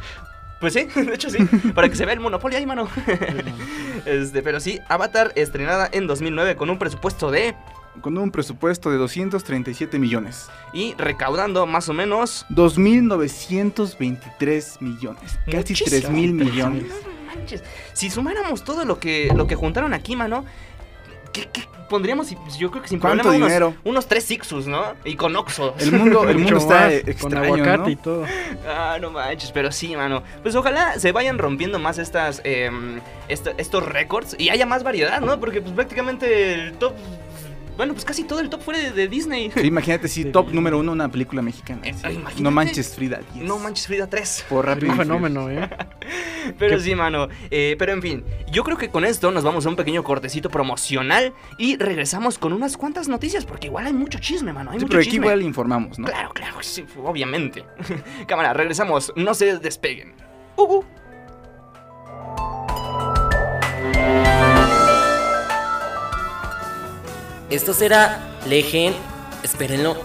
[0.65, 1.37] Pues sí, de hecho sí,
[1.75, 2.89] para que se vea el monopolio ahí, mano.
[4.07, 7.55] Este, pero sí, Avatar estrenada en 2009 con un presupuesto de
[8.01, 10.49] Con un presupuesto de 237 millones.
[10.73, 15.39] y recaudando más o menos 2.923 millones.
[15.47, 16.09] Casi Muchísimo.
[16.11, 16.85] 3.000 millones.
[16.85, 17.63] No manches.
[17.93, 20.45] Si sumáramos todo lo que, lo que juntaron aquí, mano,
[21.35, 22.29] ¿qué, qué pondríamos?
[22.29, 23.75] si- Yo creo que sin ¿Cuánto problema unos, dinero?
[23.85, 24.95] unos tres Sixus, ¿no?
[25.05, 25.75] Y con Oxo.
[25.79, 27.89] El mundo, el mundo está más, con extraño, aguacate ¿no?
[27.91, 28.25] y todo.
[28.67, 30.23] Ah, no manches, pero sí, mano.
[30.43, 35.21] Pues ojalá se vayan rompiendo más estas, em, esta- estos récords y haya más variedad,
[35.21, 35.39] ¿no?
[35.39, 36.95] Porque pues prácticamente el top,
[37.77, 39.51] bueno, pues casi todo el top fue de, de Disney.
[39.53, 40.57] Sí, imagínate si De top Disney.
[40.57, 41.81] número uno una película mexicana.
[41.85, 42.43] Eh, sí.
[42.43, 43.21] No manches Frida.
[43.35, 43.43] yes.
[43.43, 44.47] No manches Frida 3.
[44.49, 44.93] Por rápido.
[44.93, 45.69] un fenómeno, ¿eh?
[46.59, 47.29] Pero ¿Qué- sí, mano.
[47.51, 50.51] Eh, pero en fin, yo creo que con esto nos vamos a un pequeño cortecito
[50.51, 54.71] promocional y regresamos con unas cuantas noticias, porque igual hay mucho chisme, mano.
[54.71, 55.27] Hay Sí, mucho pero aquí chisme.
[55.27, 56.07] igual informamos, ¿no?
[56.07, 57.65] Claro, claro, sí, obviamente.
[58.27, 59.11] Cámara, regresamos.
[59.17, 60.13] No se despeguen.
[60.57, 60.85] Uh, uh.
[67.51, 68.97] Esto será Legend.
[69.43, 69.97] Espérenlo.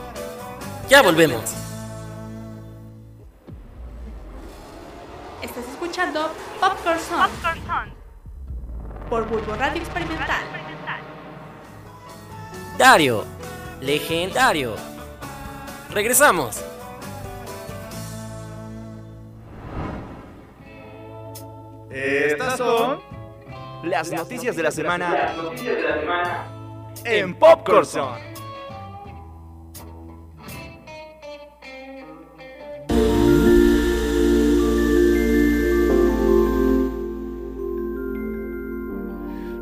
[0.90, 1.42] Ya volvemos.
[5.42, 7.30] Estás escuchando Popcorn Song
[9.10, 10.44] por Bulbo Radio Experimental.
[12.78, 13.26] Dario.
[13.82, 14.76] Legendario.
[15.92, 16.62] Regresamos.
[21.90, 23.02] Estas son
[23.84, 25.34] las noticias de la semana
[27.06, 28.30] en Popcorn Zone.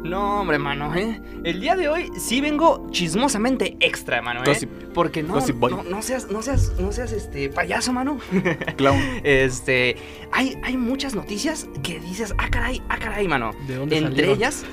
[0.04, 1.20] No, hombre, mano, ¿eh?
[1.44, 4.44] El día de hoy sí vengo chismosamente extra, mano, ¿eh?
[4.48, 4.70] Gossip.
[4.94, 5.72] Porque no, Gossip boy.
[5.72, 8.18] no, no seas, no seas, no seas, este, payaso, mano.
[8.78, 8.98] Clown.
[9.24, 9.98] Este,
[10.32, 13.52] hay, hay muchas noticias que dices, ah, caray, ah, caray, mano.
[13.68, 14.36] ¿De dónde Entre salieron?
[14.38, 14.64] ellas,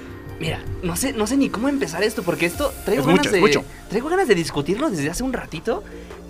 [0.44, 3.30] mira, no sé, no sé ni cómo empezar esto, porque esto traigo Es ganas mucho,
[3.32, 3.40] de.
[3.40, 3.64] mucho.
[3.88, 5.82] Traigo ganas de discutirlo desde hace un ratito.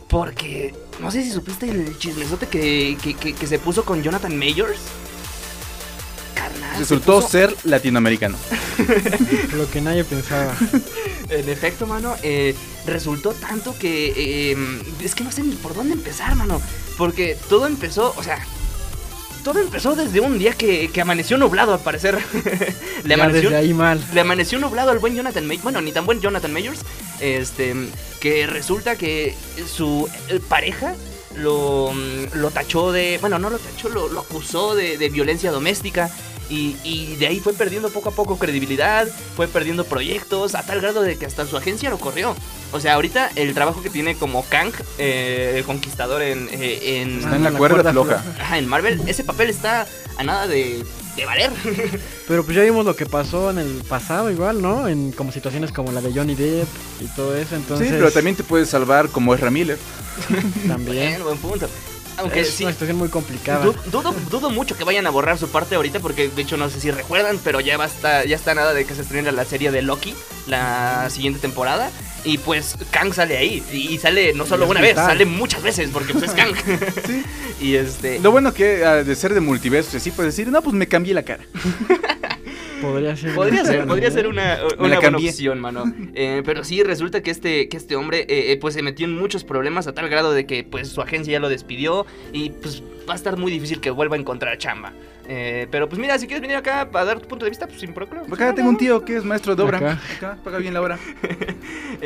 [0.08, 4.36] Porque no sé si supiste el chismesote que, que, que- que se puso con Jonathan
[4.38, 4.78] Mayors.
[6.34, 6.72] Carnal.
[6.74, 8.36] se Resultó puso- ser latinoamericano.
[9.56, 10.54] Lo que nadie pensaba.
[11.30, 12.54] En efecto, mano, eh,
[12.86, 16.60] resultó tanto que eh, es que no sé ni por dónde empezar, mano.
[16.98, 18.38] Porque todo empezó, o sea,
[19.44, 22.18] todo empezó desde un día que, que amaneció nublado, al parecer.
[23.04, 24.02] Le Ya amaneció, desde ahí mal.
[24.12, 25.62] le amaneció nublado al buen Jonathan Mayors.
[25.62, 26.80] Bueno, ni tan buen Jonathan Mayors.
[27.20, 27.74] Este,
[28.20, 29.34] que resulta que
[29.72, 30.96] su eh, pareja
[31.36, 33.18] lo, mm, lo tachó de.
[33.20, 36.10] Bueno, no lo tachó, lo, lo acusó de, de violencia doméstica.
[36.50, 40.80] Y, y de ahí fue perdiendo poco a poco credibilidad, fue perdiendo proyectos, a tal
[40.80, 42.34] grado de que hasta su agencia lo corrió.
[42.72, 47.18] O sea, ahorita el trabajo que tiene como Kang, eh, el conquistador en, eh, en,
[47.18, 48.24] Está en la la cuerda cuerda floja.
[48.40, 50.84] ajá, en Marvel, ese papel está a nada de,
[51.16, 51.50] de valer.
[52.28, 54.88] Pero pues ya vimos lo que pasó en el pasado igual, ¿no?
[54.88, 56.68] En como situaciones como la de Johnny Depp
[57.00, 59.78] y todo eso, entonces Sí, pero también te puedes salvar como Ezra Miller.
[60.66, 61.68] también Bueno, buen punto.
[62.16, 63.64] Aunque es sí, una situación muy complicada.
[63.64, 66.68] Du- dudo, dudo mucho que vayan a borrar su parte ahorita porque de hecho no
[66.70, 69.70] sé si recuerdan, pero ya basta, ya está nada de que se estrene la serie
[69.70, 70.14] de Loki
[70.46, 71.90] la siguiente temporada
[72.24, 76.12] y pues Kang sale ahí y, sale no solo una vez, sale muchas veces porque
[76.12, 76.54] pues es Kang.
[77.60, 80.74] y este Lo bueno que ah, de ser de multiverso, sí puedes decir, no, pues
[80.74, 81.44] me cambié la cara.
[82.90, 83.34] Podría ser.
[83.34, 85.84] Podría una ser, opción, podría ser una, una buena opción, mano.
[86.14, 89.16] Eh, pero sí, resulta que este, que este hombre eh, eh, pues se metió en
[89.16, 92.82] muchos problemas a tal grado de que pues su agencia ya lo despidió y pues
[93.08, 94.92] va a estar muy difícil que vuelva a encontrar chamba.
[95.26, 97.80] Eh, pero pues mira, si quieres venir acá para dar tu punto de vista, pues
[97.80, 98.26] sin problema.
[98.30, 99.78] Acá tengo un tío que es maestro de obra.
[99.78, 100.00] Acá.
[100.16, 100.98] Acá, paga bien la hora.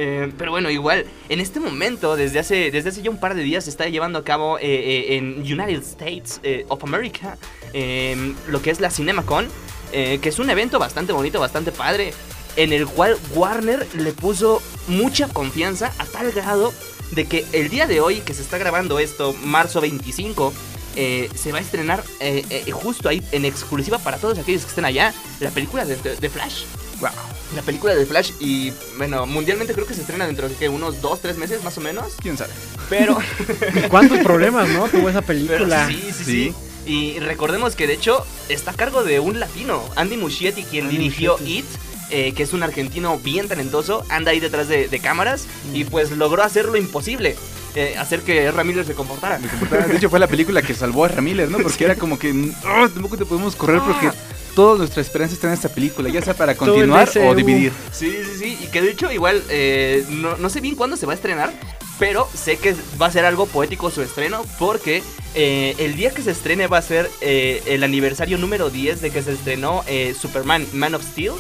[0.01, 3.43] Eh, pero bueno, igual, en este momento, desde hace, desde hace ya un par de
[3.43, 7.37] días, se está llevando a cabo eh, eh, en United States eh, of America
[7.73, 9.49] eh, lo que es la CinemaCon,
[9.93, 12.13] eh, que es un evento bastante bonito, bastante padre,
[12.57, 16.73] en el cual Warner le puso mucha confianza a tal grado
[17.13, 20.53] de que el día de hoy, que se está grabando esto, marzo 25,
[20.97, 24.69] eh, se va a estrenar eh, eh, justo ahí en exclusiva para todos aquellos que
[24.69, 26.65] estén allá la película de, de- de Flash.
[27.01, 27.11] Wow.
[27.55, 30.69] La película de Flash y bueno, mundialmente creo que se estrena dentro de ¿qué?
[30.69, 32.15] unos 2, 3 meses más o menos.
[32.21, 32.51] ¿Quién sabe?
[32.91, 33.17] Pero,
[33.75, 34.89] ¿Y ¿Cuántos problemas, no?
[34.89, 35.87] Tuvo esa pero película.
[35.87, 36.55] sí, sí, sí, Sí.
[36.89, 40.97] Y recordemos que de hecho está a cargo de un latino, Andy Muschietti, quien Andy
[40.97, 41.59] dirigió Muschietti.
[41.59, 41.67] It.
[42.11, 46.11] eh, que es un argentino bien talentoso, anda ahí detrás de, de cámaras y pues
[46.13, 47.37] logró hacer lo imposible,
[47.75, 49.39] eh, hacer que Miller se comportara.
[49.39, 51.59] De hecho, fue la película que salvó a Ramírez, ¿no?
[51.59, 52.33] Porque era como que
[52.65, 54.11] "Oh, tampoco te podemos correr porque
[54.55, 57.73] toda nuestra esperanza está en esta película, ya sea para continuar o dividir.
[57.93, 58.59] Sí, sí, sí.
[58.65, 61.53] Y que de hecho igual, eh, no, no sé bien cuándo se va a estrenar,
[61.99, 65.03] pero sé que va a ser algo poético su estreno, porque
[65.35, 69.11] eh, el día que se estrene va a ser eh, el aniversario número 10 de
[69.11, 71.33] que se estrenó eh, Superman Man of Steel.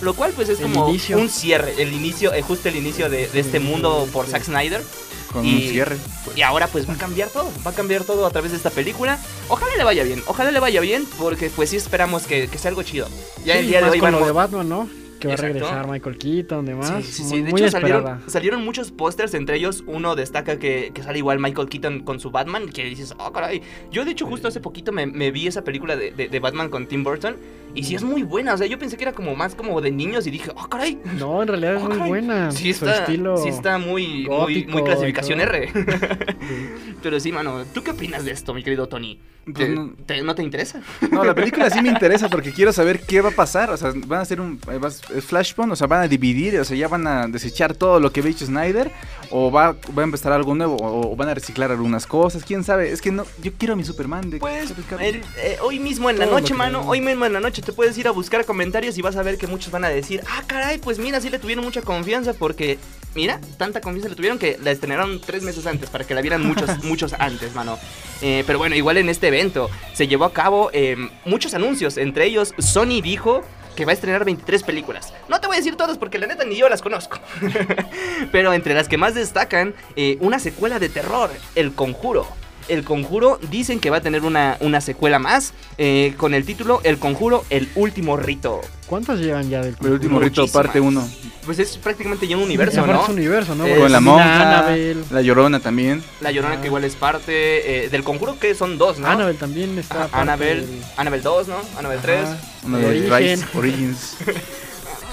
[0.00, 1.18] Lo cual pues es El como inicio.
[1.18, 4.82] un cierre, el inicio, justo el inicio de, de este mundo por Zack Snyder.
[5.30, 5.96] Con Y- un cierre.
[6.24, 6.38] pues.
[6.38, 8.70] Y ahora pues va a cambiar todo, va a cambiar todo a través de esta
[8.70, 9.18] película.
[9.48, 12.70] Ojalá le vaya bien, ojalá le vaya bien, porque pues sí esperamos que, que sea
[12.70, 13.08] algo chido.
[13.44, 14.88] Ya el día de hoy con van lo de Batman, ¿no?
[15.20, 15.50] Que va Exacto.
[15.58, 16.92] a regresar Michael Keaton, demás.
[17.04, 17.34] Sí, sí, sí.
[17.34, 21.18] Muy, De muy hecho, salieron, salieron muchos pósters, entre ellos uno destaca que, que sale
[21.18, 23.60] igual Michael Keaton con su Batman, que dices, oh, caray.
[23.92, 26.70] Yo, de hecho, justo hace poquito me, me vi esa película de, de- de Batman
[26.70, 27.36] con Tim Burton,
[27.74, 28.54] y sí es muy buena.
[28.54, 30.98] O sea, yo pensé que era como más como de niños, y dije, oh, caray.
[31.18, 32.08] No, en realidad es oh, muy caray".
[32.08, 32.50] buena.
[32.50, 33.36] Sí Su está, estilo.
[33.36, 35.40] sí está muy, muy, gótico muy y clasificación.
[35.42, 35.68] R.
[37.02, 39.18] Pero sí, mano, ¿tú qué opinas de esto, mi querido Tony?
[39.44, 40.80] Pues ¿Te- no- te- ¿No te interesa?
[41.10, 43.70] No, la película sí me interesa porque quiero saber qué va a pasar.
[43.70, 44.78] O sea, van a hacer un eh,
[45.20, 48.20] Flashpoint, o sea, van a dividir, o sea, ya van a desechar todo lo que
[48.20, 48.90] había hecho Snyder,
[49.30, 52.64] o va, va a empezar algo nuevo, o, o van a reciclar algunas cosas, quién
[52.64, 52.90] sabe.
[52.90, 56.26] Es que no, yo quiero a mi Superman de Pues eh, hoy mismo en la
[56.26, 59.02] Todo noche, mano, hoy mismo en la noche te puedes ir a buscar comentarios y
[59.02, 61.64] vas a ver que muchos van a decir, ah, caray, pues mira, sí le tuvieron
[61.64, 62.78] mucha confianza porque,
[63.14, 66.44] mira, tanta confianza le tuvieron que la estrenaron tres meses antes para que la vieran
[66.44, 67.78] muchos, muchos antes, mano.
[68.22, 72.26] Eh, pero bueno, igual en este evento se llevó a cabo eh, muchos anuncios, entre
[72.26, 73.42] ellos Sony dijo
[73.80, 75.14] que va a estrenar 23 películas.
[75.26, 77.18] No te voy a decir todas porque la neta ni yo las conozco.
[78.30, 82.26] Pero entre las que más destacan, eh, una secuela de terror, El Conjuro.
[82.70, 86.80] El Conjuro dicen que va a tener una, una secuela más eh, con el título
[86.84, 88.60] El Conjuro, el último rito.
[88.86, 90.50] ¿Cuántas llevan ya del El último rito, muchísimas.
[90.66, 91.08] parte 1.
[91.46, 93.02] Pues es prácticamente ya un universo, Aparte ¿no?
[93.04, 93.66] es un universo, ¿no?
[93.66, 95.04] Eh, Con la monja, Annabelle.
[95.10, 96.02] la llorona también.
[96.20, 96.60] La Llorona Ah.
[96.60, 99.06] que igual es parte eh, del Conjuro que son dos, ¿no?
[99.08, 100.04] Annabelle también está.
[100.04, 101.56] Aparte Annabelle, del- Annabelle 2, ¿no?
[101.78, 102.20] Annabelle 3.
[102.24, 102.38] Ajá.
[102.64, 103.40] Una El de origen.
[103.40, 104.16] Rise Origins.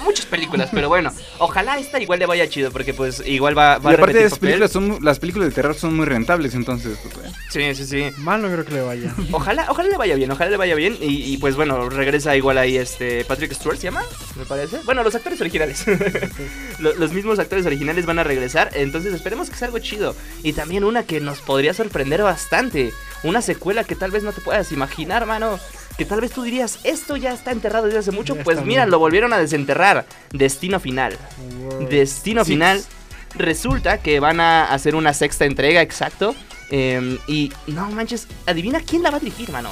[0.08, 3.90] muchas películas, pero bueno, ojalá esta igual le vaya chido, porque pues igual va, va
[3.90, 6.98] Y a aparte repetir las películas, son, las películas de terror son muy rentables, entonces,
[7.02, 7.32] pues, bueno.
[7.50, 8.10] Sí, sí, sí.
[8.18, 9.14] Mal no creo que le vaya.
[9.32, 10.96] Ojalá, ojalá le vaya bien, ojalá le vaya bien.
[11.00, 14.02] Y, y, pues bueno, regresa igual ahí este Patrick Stewart, ¿se llama?
[14.36, 14.78] Me parece.
[14.84, 15.84] Bueno, los actores originales.
[16.78, 18.70] Lo- los mismos actores originales van a regresar.
[18.74, 20.14] Entonces esperemos que sea algo chido.
[20.42, 22.92] Y también una que nos podría sorprender bastante.
[23.22, 25.58] Una secuela que tal vez no te puedas imaginar, mano.
[25.98, 28.36] Que tal vez tú dirías, esto ya está enterrado desde hace mucho.
[28.36, 28.90] Ya Pues mira, bien.
[28.92, 30.06] lo volvieron a desenterrar.
[30.32, 31.18] Destino final.
[31.60, 31.88] Wow.
[31.88, 32.82] Destino final.
[33.34, 36.34] Resulta que van a hacer una sexta entrega, exacto.
[36.70, 39.70] eh, y no manches, adivina quién la va a dirigir, mano.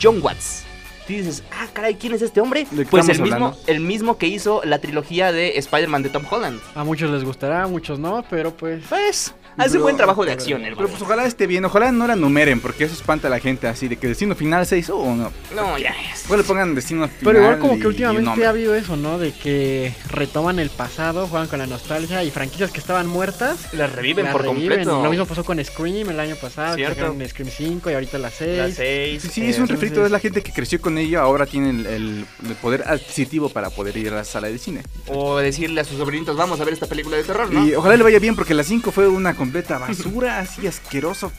[0.00, 0.64] John Watts.
[1.06, 2.66] Tú dices, ah, caray, ¿quién es este hombre?
[2.70, 6.24] ¿De qué Pues el mismo, el mismo que hizo la trilogía de Spider-Man de Tom
[6.30, 6.60] Holland.
[6.76, 8.84] A muchos les gustará, a muchos no, pero pues.
[8.88, 10.88] Pues, hace Pero- buen trabajo de pero- acción, Pero hermano.
[10.88, 13.88] pues ojalá esté bien, ojalá no la numeren, porque eso espanta a la gente así,
[13.88, 15.32] de que destino final se hizo o no.
[15.54, 16.24] No, ya es.
[16.26, 17.18] Ojalá le pongan destino final.
[17.24, 19.18] Pero igual como y- que un últimamente ha habido eso, ¿no?
[19.18, 23.72] De que retoman el pasado, juegan con la nostalgia y franquicias que estaban muertas.
[23.74, 24.68] Las reviven las por reviven.
[24.68, 25.02] completo.
[25.02, 28.58] Lo mismo pasó con Scream el año pasado, sacaron Scream 5 y ahorita la 6.
[28.58, 29.22] Las seis.
[29.22, 31.46] Sí, sí, eh, es un entonces- refrito, es la gente que creció con ello, ahora
[31.46, 34.82] tiene el, el- el poder adquisitivo para poder ir a la sala de cine.
[35.08, 37.66] O decirle a sus sobrinitos, vamos a ver esta película de terror, ¿no?
[37.66, 41.32] Y ojalá le vaya bien, porque la 5 fue una completa basura, así asqueroso.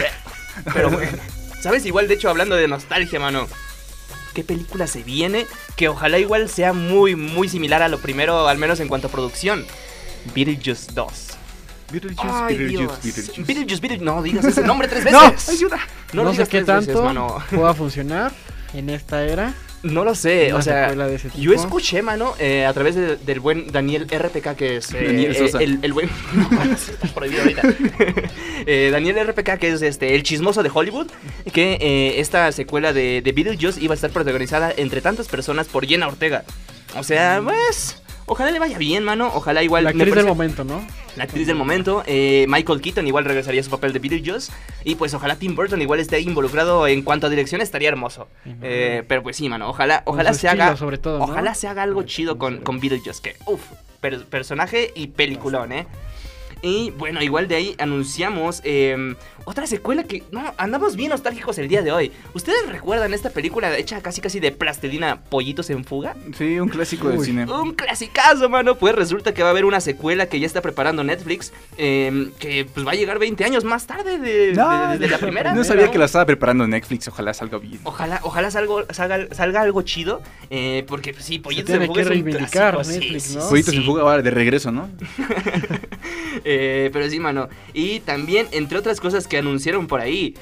[0.74, 1.12] Pero bueno,
[1.60, 1.84] ¿sabes?
[1.86, 3.46] Igual, de hecho, hablando de nostalgia, mano.
[4.34, 5.46] ¿Qué película se viene?
[5.76, 9.10] Que ojalá igual sea muy, muy similar a lo primero, al menos en cuanto a
[9.10, 9.64] producción.
[10.34, 11.12] Beetlejuice 2.
[11.92, 12.94] Beetlejuice, Ay, Beetlejuice.
[13.02, 13.42] Beetlejuice.
[13.44, 14.04] Beetlejuice, Beetlejuice.
[14.04, 15.30] No digas ese nombre tres ¡No!
[15.30, 15.48] veces.
[15.48, 15.76] ¡Ayuda!
[16.12, 17.42] No, No, lo sé digas qué tres veces, tanto mano.
[17.50, 18.32] pueda funcionar
[18.74, 19.54] en esta era.
[19.92, 22.94] No lo sé, Una o sea, secuela de ese yo escuché, mano, eh, a través
[22.94, 25.62] de- del buen Daniel RPK, que es eh, Daniel eh, Sosa.
[25.62, 26.08] el, el buen...
[26.34, 27.62] No, eso está prohibido ahorita.
[28.68, 31.06] Eh, Daniel RPK, que es este el chismoso de Hollywood,
[31.52, 35.86] que eh, esta secuela de, de Beetlejuice iba a estar protagonizada entre tantas personas por
[35.86, 36.42] Jenna Ortega.
[36.98, 38.02] O sea, pues...
[38.26, 39.30] Ojalá le vaya bien, mano.
[39.34, 39.84] Ojalá igual...
[39.84, 40.82] la actriz del momento, ¿no?
[41.16, 44.52] la actriz del momento, eh, Michael Keaton igual regresaría a su papel de Beetlejuice.
[44.84, 48.28] Y pues ojalá Tim Burton igual esté involucrado en cuanto a dirección, estaría hermoso.
[48.62, 50.76] Eh, pero pues sí, mano, ojalá, ojalá se estilo, haga.
[50.76, 51.24] sobre todo, ¿no?
[51.24, 53.22] Ojalá se haga algo chido con, con Beetlejuice.
[53.22, 53.62] Que, uff,
[54.28, 55.86] personaje y peliculón, eh.
[56.62, 59.14] Y bueno, igual de ahí anunciamos eh,
[59.44, 60.22] otra secuela que.
[60.32, 62.10] No, andamos bien nostálgicos el día de hoy.
[62.34, 66.16] ¿Ustedes recuerdan esta película hecha casi casi de plastilina Pollitos en Fuga?
[66.36, 67.26] Sí, un clásico del Uy.
[67.26, 67.44] cine.
[67.44, 68.74] Un clasicazo, mano.
[68.76, 71.52] Pues resulta que va a haber una secuela que ya está preparando Netflix.
[71.76, 75.18] eh, que pues va a llegar 20 años más tarde de, No, de- de la
[75.18, 75.52] primera.
[75.54, 77.80] No sabía que la estaba preparando Netflix, ojalá salga bien.
[77.84, 80.22] Ojalá, ojalá salga, salga, salga algo chido.
[80.50, 83.80] eh, porque pues, sí, Pollitos en Fuga que es un clásico, Netflix, Pollitos sí.
[83.80, 84.88] en fuga de regreso, ¿no?
[86.48, 87.48] Eh, pero sí, mano.
[87.74, 90.34] Y también, entre otras cosas que anunciaron por ahí,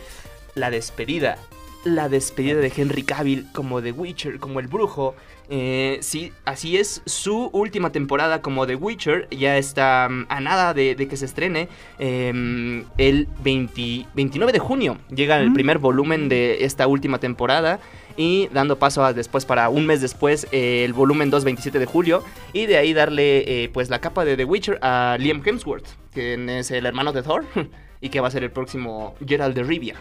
[0.55, 1.39] la despedida.
[1.85, 5.15] La despedida de Henry Cavill como The Witcher, como el brujo.
[5.51, 7.03] Eh, sí, así es.
[7.07, 11.25] Su última temporada como The Witcher ya está mm, a nada de, de que se
[11.27, 11.69] estrene.
[11.99, 15.55] eh, el 20 29 de junio llega el Mm.
[15.55, 17.81] primer volumen de esta última temporada.
[18.17, 21.87] Y dando paso a después para un mes después eh, el volumen 2, 27 de
[21.87, 22.23] julio.
[22.53, 26.35] Y de ahí darle eh, pues la capa de The Witcher a Liam Hemsworth, que
[26.59, 27.45] es el hermano de Thor.
[28.01, 29.95] Y que va a ser el próximo Gerald de Rivia.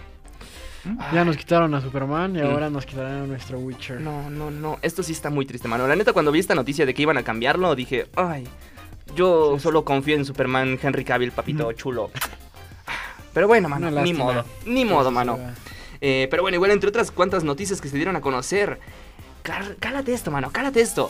[1.13, 2.45] Ya nos quitaron a Superman y Mm.
[2.45, 4.01] ahora nos quitarán a nuestro Witcher.
[4.01, 4.77] No, no, no.
[4.81, 5.87] Esto sí está muy triste, mano.
[5.87, 8.45] La neta, cuando vi esta noticia de que iban a cambiarlo, dije, ay,
[9.15, 12.11] yo solo confío en Superman Henry Cavill, papito chulo.
[13.33, 15.39] Pero bueno, mano, ni modo, ni modo, mano.
[16.05, 18.77] Eh, pero bueno, igual entre otras cuantas noticias que se dieron a conocer.
[19.41, 21.09] Car- Cálate esto, mano, cálate esto.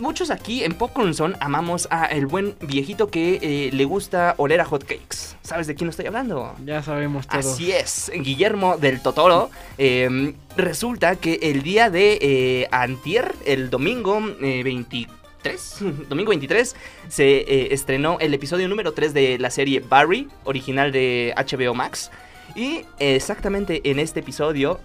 [0.00, 4.60] Muchos aquí en Popcorn Zone amamos a el buen viejito que eh, le gusta oler
[4.60, 5.36] a hotcakes.
[5.42, 6.54] ¿Sabes de quién estoy hablando?
[6.64, 7.38] Ya sabemos todo.
[7.40, 9.50] Así es, Guillermo del Totoro.
[9.76, 15.76] eh, resulta que el día de eh, Antier, el domingo eh, 23,
[16.08, 16.76] domingo 23,
[17.08, 22.10] se estrenó el episodio número 3 de la serie Barry, original de HBO Max.
[22.54, 24.80] Y exactamente en este episodio,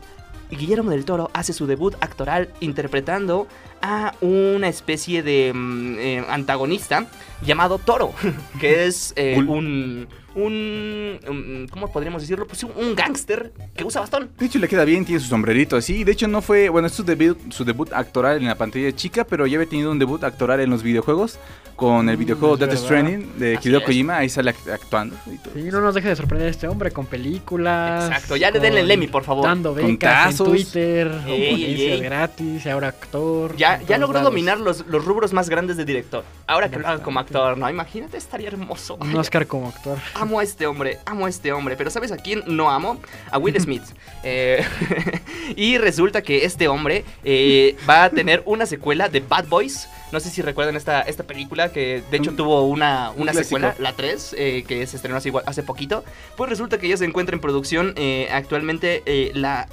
[0.51, 3.47] Guillermo del Toro hace su debut actoral interpretando
[3.81, 7.07] a una especie de mm, eh, antagonista
[7.41, 8.13] llamado Toro,
[8.59, 12.45] que es eh, un, un, un- ¿Cómo podríamos decirlo?
[12.47, 14.29] Pues un, gángster que usa bastón.
[14.37, 16.03] De hecho, le queda bien, tiene su sombrerito así.
[16.03, 16.69] De hecho, no fue.
[16.69, 19.91] Bueno, es su debut, su debut actoral en la pantalla chica, pero ya había tenido
[19.91, 21.39] un debut actoral en los videojuegos.
[21.75, 22.73] Con el Mm, videojuego Death.
[22.77, 23.85] Stranding de Así Hideo es.
[23.85, 24.17] Kojima.
[24.17, 25.15] Ahí sale act- actuando.
[25.25, 25.53] y todo.
[25.55, 28.05] Sí, no nos deje de sorprender este hombre con películas.
[28.11, 29.43] Exacto, ya le denle el con- Emmy, por favor.
[29.45, 30.47] Dando Con becas tazos.
[30.47, 31.99] en Twitter, Ey, ey, ey.
[31.99, 33.55] gratis, ahora actor.
[33.57, 34.31] Ya Ya, logró lados.
[34.31, 36.23] dominar los, los rubros más grandes de director.
[36.45, 37.67] Ahora que lo haga como actor, ¿no?
[37.69, 38.95] Imagínate, estaría hermoso.
[39.01, 39.97] Un Oscar como actor.
[40.23, 42.99] Amo a este hombre, amo a este hombre, pero ¿sabes a quién no amo?
[43.31, 43.83] A Will Smith.
[44.23, 44.63] Eh,
[45.55, 49.87] y resulta que este hombre eh, va a tener una secuela de Bad Boys.
[50.11, 53.33] No sé si recuerdan esta, esta película que de hecho Un- tuvo una, un una
[53.33, 56.03] secuela, la 3, eh, que se estrenó hace, hace poquito.
[56.37, 57.95] Pues resulta que ya se encuentra en producción
[58.31, 59.67] actualmente la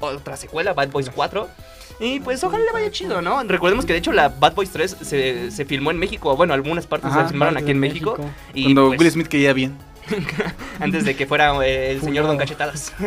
[0.00, 1.48] otra secuela, Bad Boys 4.
[1.98, 3.42] Y pues ojalá le vaya chido, ¿no?
[3.44, 6.36] Recordemos que de hecho la Bad Boys 3 se, se filmó en México.
[6.36, 8.18] Bueno, algunas partes Ajá, se filmaron aquí en México.
[8.52, 9.78] Y Cuando pues, Will Smith caía bien.
[10.80, 12.38] antes de que fuera eh, el señor Don.
[12.38, 12.92] Cachetadas.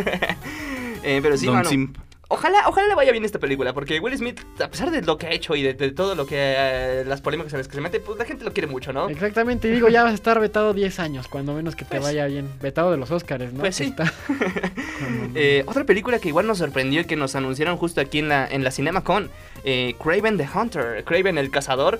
[1.01, 1.69] Eh, pero sí, Don mano.
[1.69, 1.97] Simp.
[2.27, 5.27] Ojalá, ojalá le vaya bien esta película, porque Will Smith, a pesar de lo que
[5.27, 7.81] ha hecho y de, de todo lo que eh, las polémicas en las que se
[7.81, 9.07] mete, pues la gente lo quiere mucho, ¿no?
[9.09, 12.03] Exactamente, y digo, ya vas a estar vetado 10 años, cuando menos que te Pues-
[12.03, 12.49] vaya bien.
[12.61, 13.61] Vetado de los Oscars, ¿no?
[13.61, 13.85] Pues sí.
[13.85, 14.13] está-
[15.35, 18.45] Eh, otra película que igual nos sorprendió y que nos anunciaron justo aquí en la,
[18.47, 19.29] en la CinemaCon,
[19.63, 21.99] eh, Craven the Hunter, Craven el cazador,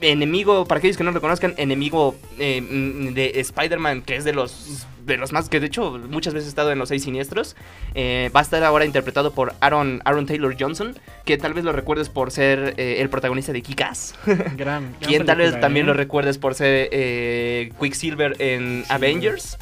[0.00, 4.32] enemigo, para aquellos que no lo conozcan, enemigo eh, mm, de Spider-Man, que es de
[4.32, 7.56] los de los más que de hecho muchas veces ha estado en los seis siniestros.
[7.94, 11.72] Eh, va a estar ahora interpretado por Aaron, Aaron Taylor Johnson, que tal vez lo
[11.72, 14.14] recuerdes por ser eh, el protagonista de Kick-Ass.
[14.26, 19.58] gran, gran Quien tal vez también lo recuerdes por ser eh, Quicksilver en Avengers.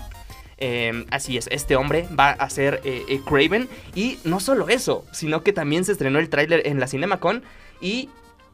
[1.11, 2.83] Así es, este hombre va a ser
[3.25, 3.69] Craven.
[3.95, 7.45] Y no solo eso, sino que también se estrenó el tráiler en la CinemaCon.
[7.81, 8.09] Y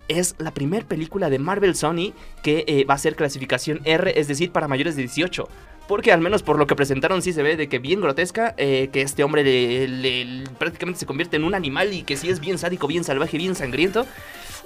[0.09, 2.13] es la primera película de Marvel Sony
[2.43, 5.49] que eh, va a ser clasificación R, es decir, para mayores de 18.
[5.87, 8.89] Porque al menos por lo que presentaron sí se ve de que bien grotesca, eh,
[8.91, 12.41] que este hombre le- le- prácticamente se convierte en un animal y que sí es
[12.41, 14.07] bien sádico, bien salvaje, bien sangriento.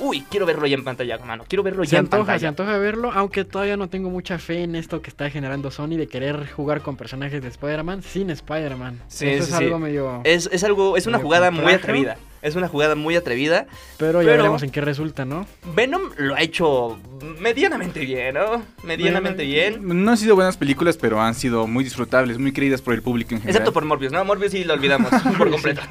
[0.00, 1.44] Uy, quiero verlo ya en pantalla, mano.
[1.48, 2.48] Quiero verlo Se ya en antoja, se pantalla.
[2.50, 6.06] antoja verlo, aunque todavía no tengo mucha fe en esto que está generando Sony de
[6.06, 9.00] querer jugar con personajes de Spider-Man sin Spider-Man.
[9.08, 9.64] Sí, Eso sí, es sí.
[9.64, 10.20] algo medio...
[10.22, 12.16] Es, es algo, es una jugada muy atrevida.
[12.42, 13.66] Es una jugada muy atrevida.
[13.96, 15.46] Pero ya pero- veremos en qué resulta, ¿no?
[15.74, 16.98] Venom lo ha hecho
[17.40, 18.62] medianamente bien, ¿no?
[18.84, 19.80] Medianamente bien.
[20.04, 23.30] No han sido buenas películas, pero han sido muy disfrutables, muy queridas por el público
[23.34, 23.50] en general.
[23.56, 24.24] Excepto por Morbius, ¿no?
[24.24, 25.82] Morbius sí lo olvidamos por completo.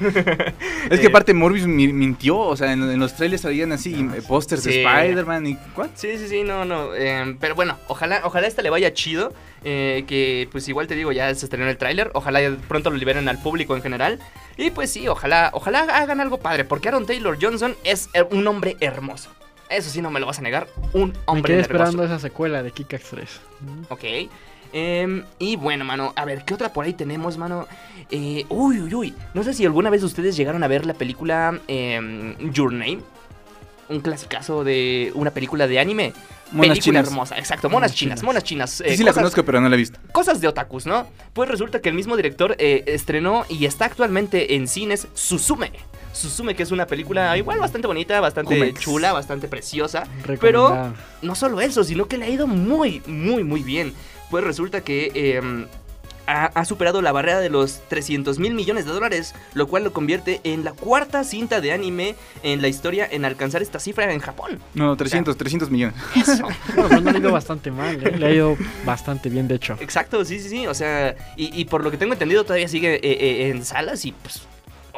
[0.90, 3.94] Es que Eh, aparte Morbius mi- mintió, o sea, en, en los trailers salían así
[4.16, 4.70] eh, pósters Sí.
[4.70, 5.90] de Spider-Man y ¿cuál?
[5.94, 6.94] Sí, sí, sí, no, no.
[6.94, 9.32] eh, pero bueno, ojalá, ojalá esta le vaya chido.
[9.64, 12.10] eh, que pues igual te digo, ya se estrenó el tráiler.
[12.14, 14.18] Ojalá pronto lo liberen al público en general.
[14.58, 16.64] Y pues sí, ojalá, ojalá hagan algo padre.
[16.64, 19.30] Porque Aaron Taylor Johnson es eh, un hombre hermoso.
[19.70, 20.66] Eso sí, no me lo vas a negar.
[20.92, 21.84] Un Me hombre quedé hermoso.
[21.84, 23.40] esperando esa secuela de Kick-Ass 3.
[23.88, 24.04] Ok.
[24.72, 27.66] Em, y bueno, mano, a ver, ¿qué otra por ahí tenemos, mano?
[28.10, 29.14] Eh, uy, uy, uy.
[29.32, 32.98] No sé si alguna vez ustedes llegaron a ver la película em, Your Name.
[33.88, 36.12] Un clasicazo de una película de anime.
[36.50, 37.06] Monas película chinas.
[37.08, 37.68] hermosa, exacto.
[37.68, 38.22] Monas Monas chinas, chinas.
[38.24, 38.70] monas chinas.
[38.70, 39.98] Sí, eh, sí la cosas- conozco, pero no la he visto.
[40.12, 41.06] Cosas de otakus, ¿no?
[41.34, 45.72] Pues resulta que el mismo director eh, estrenó y está actualmente en cines Suzume.
[46.12, 50.04] Suzume, que es una película igual bastante bonita, bastante chula, bastante preciosa.
[50.40, 53.92] Pero no solo eso, sino que le ha ido muy, muy, muy bien.
[54.30, 55.66] Pues resulta que eh,
[56.28, 59.92] ha, ha superado la barrera de los 300 mil millones de dólares, lo cual lo
[59.92, 64.20] convierte en la cuarta cinta de anime en la historia en alcanzar esta cifra en
[64.20, 64.60] Japón.
[64.74, 65.96] No, 300, 300 millones.
[66.14, 66.46] Eso.
[66.74, 68.16] Bueno, pues no le ha ido bastante mal, ¿eh?
[68.18, 69.76] le ha ido bastante bien, de hecho.
[69.80, 70.66] Exacto, sí, sí, sí.
[70.66, 74.04] O sea, y, y por lo que tengo entendido todavía sigue eh, eh, en salas
[74.04, 74.42] y pues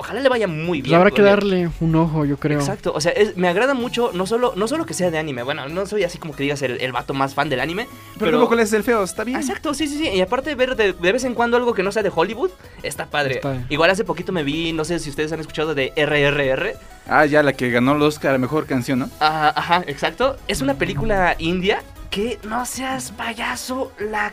[0.01, 0.97] ojalá le vaya muy Pues bien.
[0.97, 2.59] habrá que darle un ojo, yo creo.
[2.59, 5.43] Exacto, o sea, es- me agrada mucho, no solo, no solo que sea de anime,
[5.45, 7.87] bueno, no soy así como que digas el, el vato más fan del anime,
[8.19, 9.03] Pero, luego, ¿cuál es el feo?
[9.05, 9.39] Está bien.
[9.39, 10.09] Exacto, sí, sí, sí.
[10.09, 12.51] Y aparte ver de, de vez en cuando algo que no sea de Hollywood,
[12.83, 13.37] está padre.
[13.37, 13.65] Está.
[13.69, 16.75] Igual hace poquito me vi, no sé si ustedes han escuchado de RRR.
[17.07, 19.11] Ah, ya la que ganó el Oscar a mejor canción, ¿no?
[19.21, 20.37] Ah, ajá, exacto.
[20.49, 24.33] Es una película india que no seas payaso, la...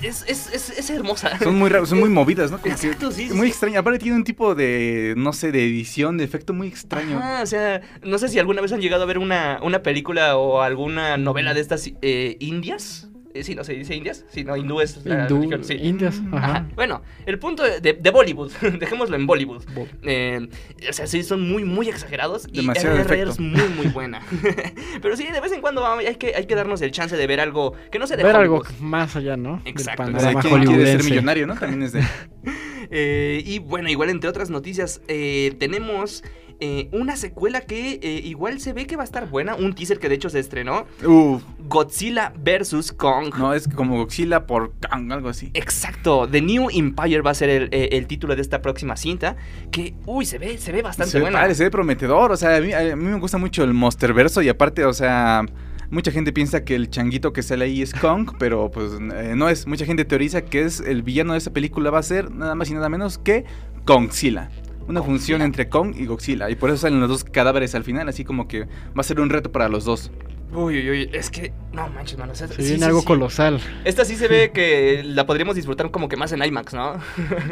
[0.00, 1.36] Es, es, es, es hermosa.
[1.38, 2.58] Son muy raras, son muy movidas, ¿no?
[2.60, 3.50] Como Exacto, sí, sí, Muy sí.
[3.50, 3.80] extraña.
[3.80, 7.18] Aparte tiene un tipo de, no sé, de edición, de efecto muy extraño.
[7.18, 10.36] Ajá, o sea, no sé si alguna vez han llegado a ver una, una película
[10.36, 13.08] o alguna novela de estas eh, indias.
[13.38, 14.96] Eh, sí, no se dice indias, sí, no, hindúes.
[14.96, 15.74] es la Hindú- religión, sí.
[15.74, 16.36] Indias, Ajá.
[16.50, 16.66] ajá.
[16.74, 19.64] Bueno, el punto de, de- de Bollywood, dejémoslo en Bollywood.
[19.74, 20.48] Bo- Eh,
[20.88, 22.44] o sea, sí, son muy, muy exagerados.
[22.52, 23.30] Demasiado y efecto.
[23.30, 24.22] es muy, muy buena.
[25.02, 27.40] Pero sí, de vez en cuando hay que, hay que darnos el chance de ver
[27.40, 29.62] algo que no sea de Ver algo más allá, ¿no?
[29.64, 31.54] Exacto, Del O sea, panorama ¿quién quiere ser millonario, no?
[31.56, 32.02] También es de...
[32.90, 36.24] Eh, y bueno, igual entre otras noticias, eh, tenemos
[36.60, 39.54] eh, una secuela que eh, igual se ve que va a estar buena.
[39.54, 40.86] Un teaser que de hecho se estrenó.
[41.06, 42.92] Uf, Godzilla vs.
[42.92, 43.34] Kong.
[43.38, 45.50] no, es como Godzilla por Kang, algo así.
[45.54, 49.36] Exacto, The New Empire va a ser el, eh, el título de esta próxima cinta.
[49.70, 51.40] Que, uy, se ve, se ve bastante se ve buena.
[51.40, 52.32] padre, se ve prometedor.
[52.32, 55.44] O sea, a mí, a mí me gusta mucho el Monsterverso y aparte, o sea,
[55.90, 59.48] mucha gente piensa que el changuito que sale ahí es Kong, pero pues eh, no
[59.48, 59.66] es.
[59.66, 62.70] Mucha gente teoriza que es el villano de esa película va a ser nada más
[62.70, 63.44] y nada menos que
[63.84, 64.50] Kongzilla.
[64.88, 66.50] Una función entre Kong y Godzilla.
[66.50, 69.20] Y por eso salen los dos cadáveres al final, así como que va a ser
[69.20, 70.10] un reto para los dos.
[70.50, 72.34] Uy, uy, uy, es que, no manches, mano.
[72.34, 73.06] Se sí, viene sí, algo sí.
[73.06, 73.60] colosal.
[73.84, 76.94] Esta sí se ve que la podríamos disfrutar como que más en IMAX, ¿no?
[76.94, 77.00] Yo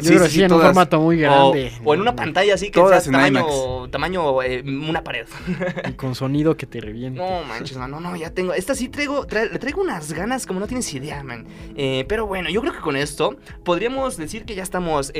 [0.01, 1.71] Sí, creo sí, que sí, en un formato muy grande.
[1.83, 5.27] o en una pantalla así que Todas sea en tamaño, tamaño eh, una pared.
[5.87, 7.19] Y con sonido que te reviente.
[7.19, 8.53] No manches, man, no, no, ya tengo.
[8.55, 11.45] Esta sí traigo, tra- le traigo unas ganas como no tienes idea, man.
[11.75, 15.13] Eh, pero bueno, yo creo que con esto podríamos decir que ya estamos eh,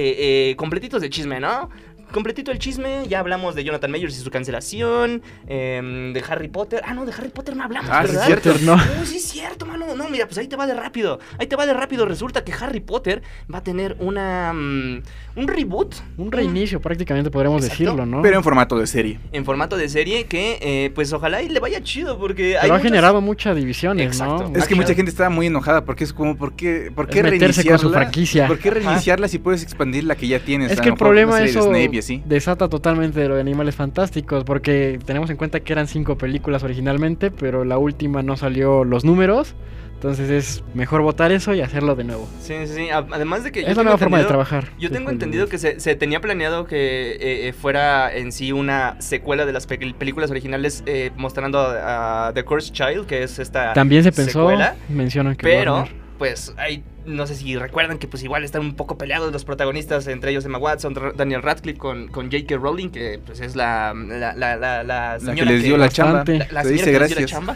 [0.50, 1.70] eh, completitos de chisme, ¿no?
[2.12, 6.82] Completito el chisme, ya hablamos de Jonathan Majors y su cancelación, em, de Harry Potter.
[6.86, 8.22] Ah, no, de Harry Potter no hablamos, Ah, sí, ¿verdad?
[8.32, 8.60] es cierto.
[8.66, 8.76] No.
[9.02, 9.94] Uy, sí es cierto, mano.
[9.96, 11.20] No, mira, pues ahí te va de rápido.
[11.38, 12.06] Ahí te va de rápido.
[12.06, 13.22] Resulta que Harry Potter
[13.54, 15.02] va a tener una mm,
[15.36, 15.96] un reboot.
[16.18, 17.84] Un reinicio prácticamente podríamos Exacto.
[17.84, 18.22] decirlo, ¿no?
[18.22, 19.20] Pero en formato de serie.
[19.34, 22.74] En formato de serie que, eh, pues ojalá y le vaya chido porque hay Pero
[22.74, 24.50] ha muchas- generado muchas divisiones, Exacto.
[24.50, 24.58] ¿no?
[24.58, 27.22] Es que mucha gente estaba muy enojada porque es como, ¿por qué, por Es qué
[27.22, 27.90] con su reiniciarla?
[27.92, 28.48] franquicia.
[28.48, 30.72] ¿Por qué reiniciarla si puedes expandir la que ya tienes?
[30.72, 31.56] Es que el problema es
[32.00, 32.22] así.
[32.26, 36.64] desata totalmente de lo de Animales Fantásticos, porque tenemos en cuenta que eran cinco películas
[36.64, 39.56] originalmente, pero la última no salió los números,
[39.94, 42.28] entonces es mejor votar eso y hacerlo de nuevo.
[42.40, 42.88] Sí, sí, sí.
[42.92, 44.68] Además de que es la nueva forma de trabajar.
[44.78, 48.96] Yo tengo entendido que se, se tenía planeado que eh, eh, fuera en sí una
[49.02, 53.40] secuela de las pe- películas originales eh, mostrando a, a The Cursed Child, que es
[53.40, 57.98] esta También se pensó, secuela, mencionan que pero Warner- pues hay no sé si recuerdan
[57.98, 61.80] que pues igual están un poco peleados los protagonistas, entre ellos Emma Watson, Daniel Radcliffe
[61.80, 62.58] con, con J.K.
[62.58, 65.90] Rowling, que pues es la, la, la, la, la La que señora les dio la
[65.90, 66.24] chamba.
[66.28, 67.32] la- señora dice que les dio la gracias.
[67.32, 67.56] chamba.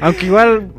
[0.00, 0.72] Aunque igual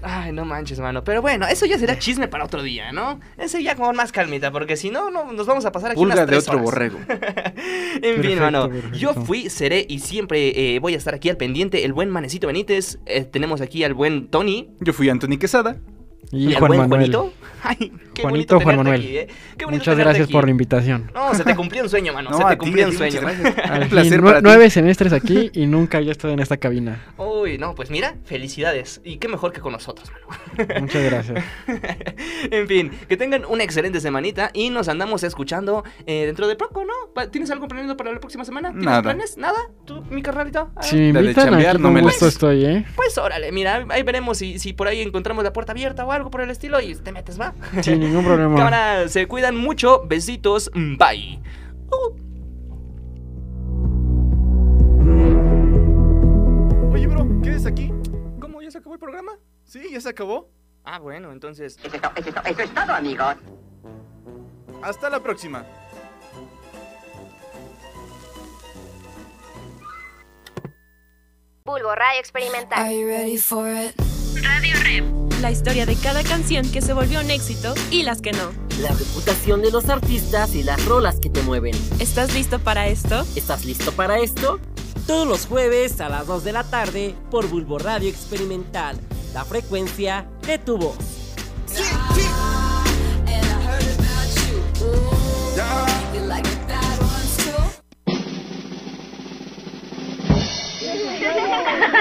[0.00, 1.02] Ay, no manches, mano.
[1.02, 3.18] Pero bueno, eso ya será chisme para otro día, ¿no?
[3.36, 6.14] Ese ya con más calmita, porque si no, no nos vamos a pasar aquí Pulga
[6.14, 6.64] unas de tres otro horas.
[6.64, 6.98] borrego.
[8.02, 8.68] en fin, mano.
[8.68, 8.96] perfecto.
[8.96, 11.84] Yo fui, seré y siempre eh, voy a estar aquí al pendiente.
[11.84, 13.00] El buen Manecito Benítez.
[13.06, 14.70] eh, tenemos aquí al buen Tony.
[14.78, 15.76] Yo fui Anthony Quesada.
[16.30, 17.12] Y, Juan buen Manuel.
[17.12, 17.32] Juanito.
[17.62, 17.76] Ay,
[18.14, 19.00] qué Juanito, bonito Juan Manuel.
[19.00, 19.26] aquí, ¿eh?
[19.56, 20.32] Qué bonito Muchas gracias aquí.
[20.32, 21.10] por la invitación.
[21.12, 22.32] No, se te cumplió un sueño, mano.
[22.36, 23.20] se te cumplió un sueño.
[23.20, 23.58] gracias.
[23.70, 24.42] Al Un placer fin, para nue- ti.
[24.44, 27.04] nueve semestres aquí y nunca había estado en esta cabina.
[27.16, 29.00] Uy, no, pues mira, felicidades.
[29.04, 30.80] Y qué mejor que con nosotros, mano.
[30.80, 31.44] Muchas gracias.
[32.50, 36.84] en fin, que tengan una excelente semanita y nos andamos escuchando eh, dentro de poco,
[36.84, 37.26] ¿no?
[37.30, 38.68] ¿Tienes algo planeado para la próxima semana?
[38.70, 39.02] ¿Tienes Nada.
[39.02, 39.36] planes?
[39.36, 39.58] ¿Nada?
[39.84, 40.70] ¿Tú, mi carnalito?
[40.76, 42.84] Ah, Si me La de invitan, chambear aquí no me gusto estoy, ¿eh?
[42.94, 46.17] Pues órale, mira, ahí veremos si, si por ahí encontramos la puerta abierta o algo
[46.30, 47.54] por el estilo y te metes, ¿va?
[47.82, 48.56] Sin ningún problema.
[48.56, 51.40] Cámara, se cuidan mucho, besitos, bye.
[56.92, 57.92] Oye, bro, ¿qué es aquí?
[58.40, 58.62] ¿Cómo?
[58.62, 59.32] ¿Ya se acabó el programa?
[59.64, 60.50] Sí, ya se acabó.
[60.84, 61.76] Ah, bueno, entonces...
[61.84, 63.36] Eso es, to- eso es to- eso es todo, amigos.
[64.82, 65.64] Hasta la próxima.
[71.64, 72.78] Bulbo Radio Experimental.
[72.78, 73.94] Are you ready for it?
[75.40, 78.50] La historia de cada canción que se volvió un éxito y las que no.
[78.80, 81.74] La reputación de los artistas y las rolas que te mueven.
[82.00, 83.24] ¿Estás listo para esto?
[83.36, 84.58] ¿Estás listo para esto?
[85.06, 88.98] Todos los jueves a las 2 de la tarde por Bulbo Radio Experimental.
[89.32, 90.96] La frecuencia de tu voz.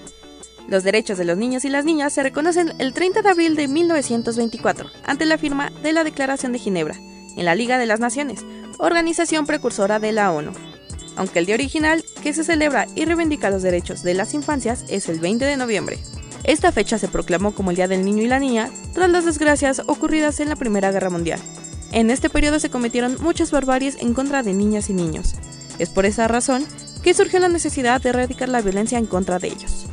[0.68, 3.66] Los derechos de los niños y las niñas se reconocen el 30 de abril de
[3.66, 8.44] 1924, ante la firma de la Declaración de Ginebra, en la Liga de las Naciones,
[8.78, 10.52] organización precursora de la ONU.
[11.16, 15.08] Aunque el día original que se celebra y reivindica los derechos de las infancias es
[15.08, 15.98] el 20 de noviembre.
[16.44, 19.80] Esta fecha se proclamó como el Día del Niño y la Niña tras las desgracias
[19.86, 21.40] ocurridas en la Primera Guerra Mundial.
[21.90, 25.34] En este periodo se cometieron muchas barbaries en contra de niñas y niños.
[25.78, 26.66] Es por esa razón
[27.02, 29.86] que surgió la necesidad de erradicar la violencia en contra de ellos.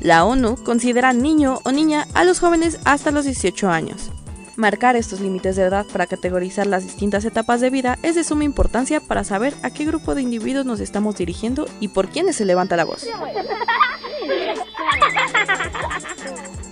[0.00, 4.10] La ONU considera niño o niña a los jóvenes hasta los 18 años.
[4.56, 8.44] Marcar estos límites de edad para categorizar las distintas etapas de vida es de suma
[8.44, 12.44] importancia para saber a qué grupo de individuos nos estamos dirigiendo y por quiénes se
[12.44, 13.06] levanta la voz.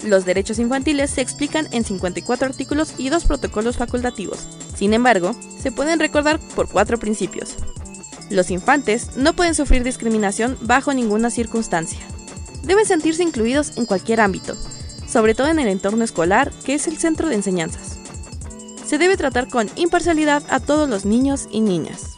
[0.04, 4.46] Los derechos infantiles se explican en 54 artículos y dos protocolos facultativos.
[4.76, 7.56] Sin embargo, se pueden recordar por cuatro principios.
[8.32, 12.00] Los infantes no pueden sufrir discriminación bajo ninguna circunstancia.
[12.62, 14.56] Deben sentirse incluidos en cualquier ámbito,
[15.06, 17.98] sobre todo en el entorno escolar, que es el centro de enseñanzas.
[18.86, 22.16] Se debe tratar con imparcialidad a todos los niños y niñas.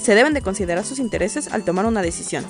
[0.00, 2.44] Se deben de considerar sus intereses al tomar una decisión.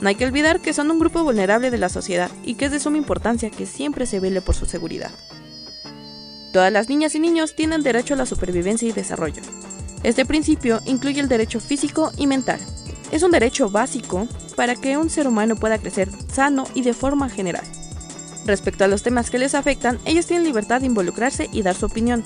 [0.00, 2.70] No hay que olvidar que son un grupo vulnerable de la sociedad y que es
[2.70, 5.10] de suma importancia que siempre se vele por su seguridad.
[6.54, 9.42] Todas las niñas y niños tienen derecho a la supervivencia y desarrollo.
[10.04, 12.60] Este principio incluye el derecho físico y mental.
[13.10, 17.30] Es un derecho básico para que un ser humano pueda crecer sano y de forma
[17.30, 17.64] general.
[18.44, 21.86] Respecto a los temas que les afectan, ellos tienen libertad de involucrarse y dar su
[21.86, 22.22] opinión.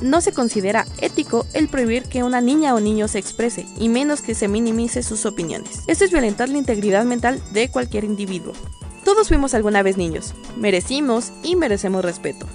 [0.00, 4.20] No se considera ético el prohibir que una niña o niño se exprese, y menos
[4.20, 5.82] que se minimice sus opiniones.
[5.86, 8.52] Esto es violentar la integridad mental de cualquier individuo.
[9.04, 12.48] Todos fuimos alguna vez niños, merecimos y merecemos respeto.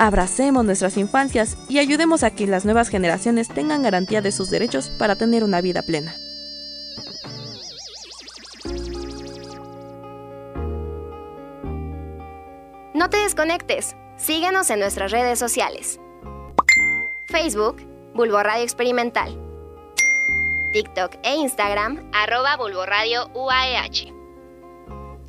[0.00, 4.88] Abracemos nuestras infancias y ayudemos a que las nuevas generaciones tengan garantía de sus derechos
[4.98, 6.14] para tener una vida plena.
[12.94, 13.94] No te desconectes.
[14.16, 16.00] Síguenos en nuestras redes sociales.
[17.26, 19.38] Facebook, Bulbo Radio Experimental.
[20.72, 24.14] TikTok e Instagram, arroba UAEH.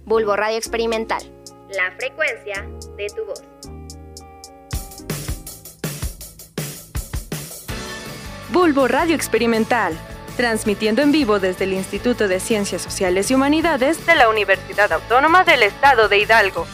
[0.06, 1.24] Bulbo Radio Experimental.
[1.76, 2.66] La frecuencia
[2.96, 3.71] de tu voz.
[8.52, 9.94] Bulbo Radio Experimental,
[10.36, 15.46] transmitiendo en vivo desde el Instituto de Ciencias Sociales y Humanidades de la Universidad Autónoma
[15.46, 16.68] del Estado de Hidalgo,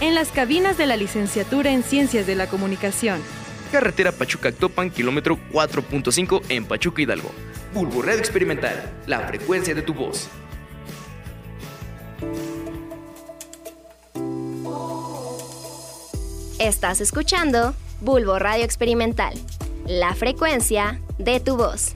[0.00, 3.20] en las cabinas de la Licenciatura en Ciencias de la Comunicación.
[3.72, 7.32] Carretera Pachuca-Actopan, kilómetro 4.5 en Pachuca, Hidalgo.
[7.72, 10.28] Bulbo Radio Experimental, la frecuencia de tu voz.
[16.60, 19.34] Estás escuchando Bulbo Radio Experimental,
[19.86, 21.94] la frecuencia de tu voz.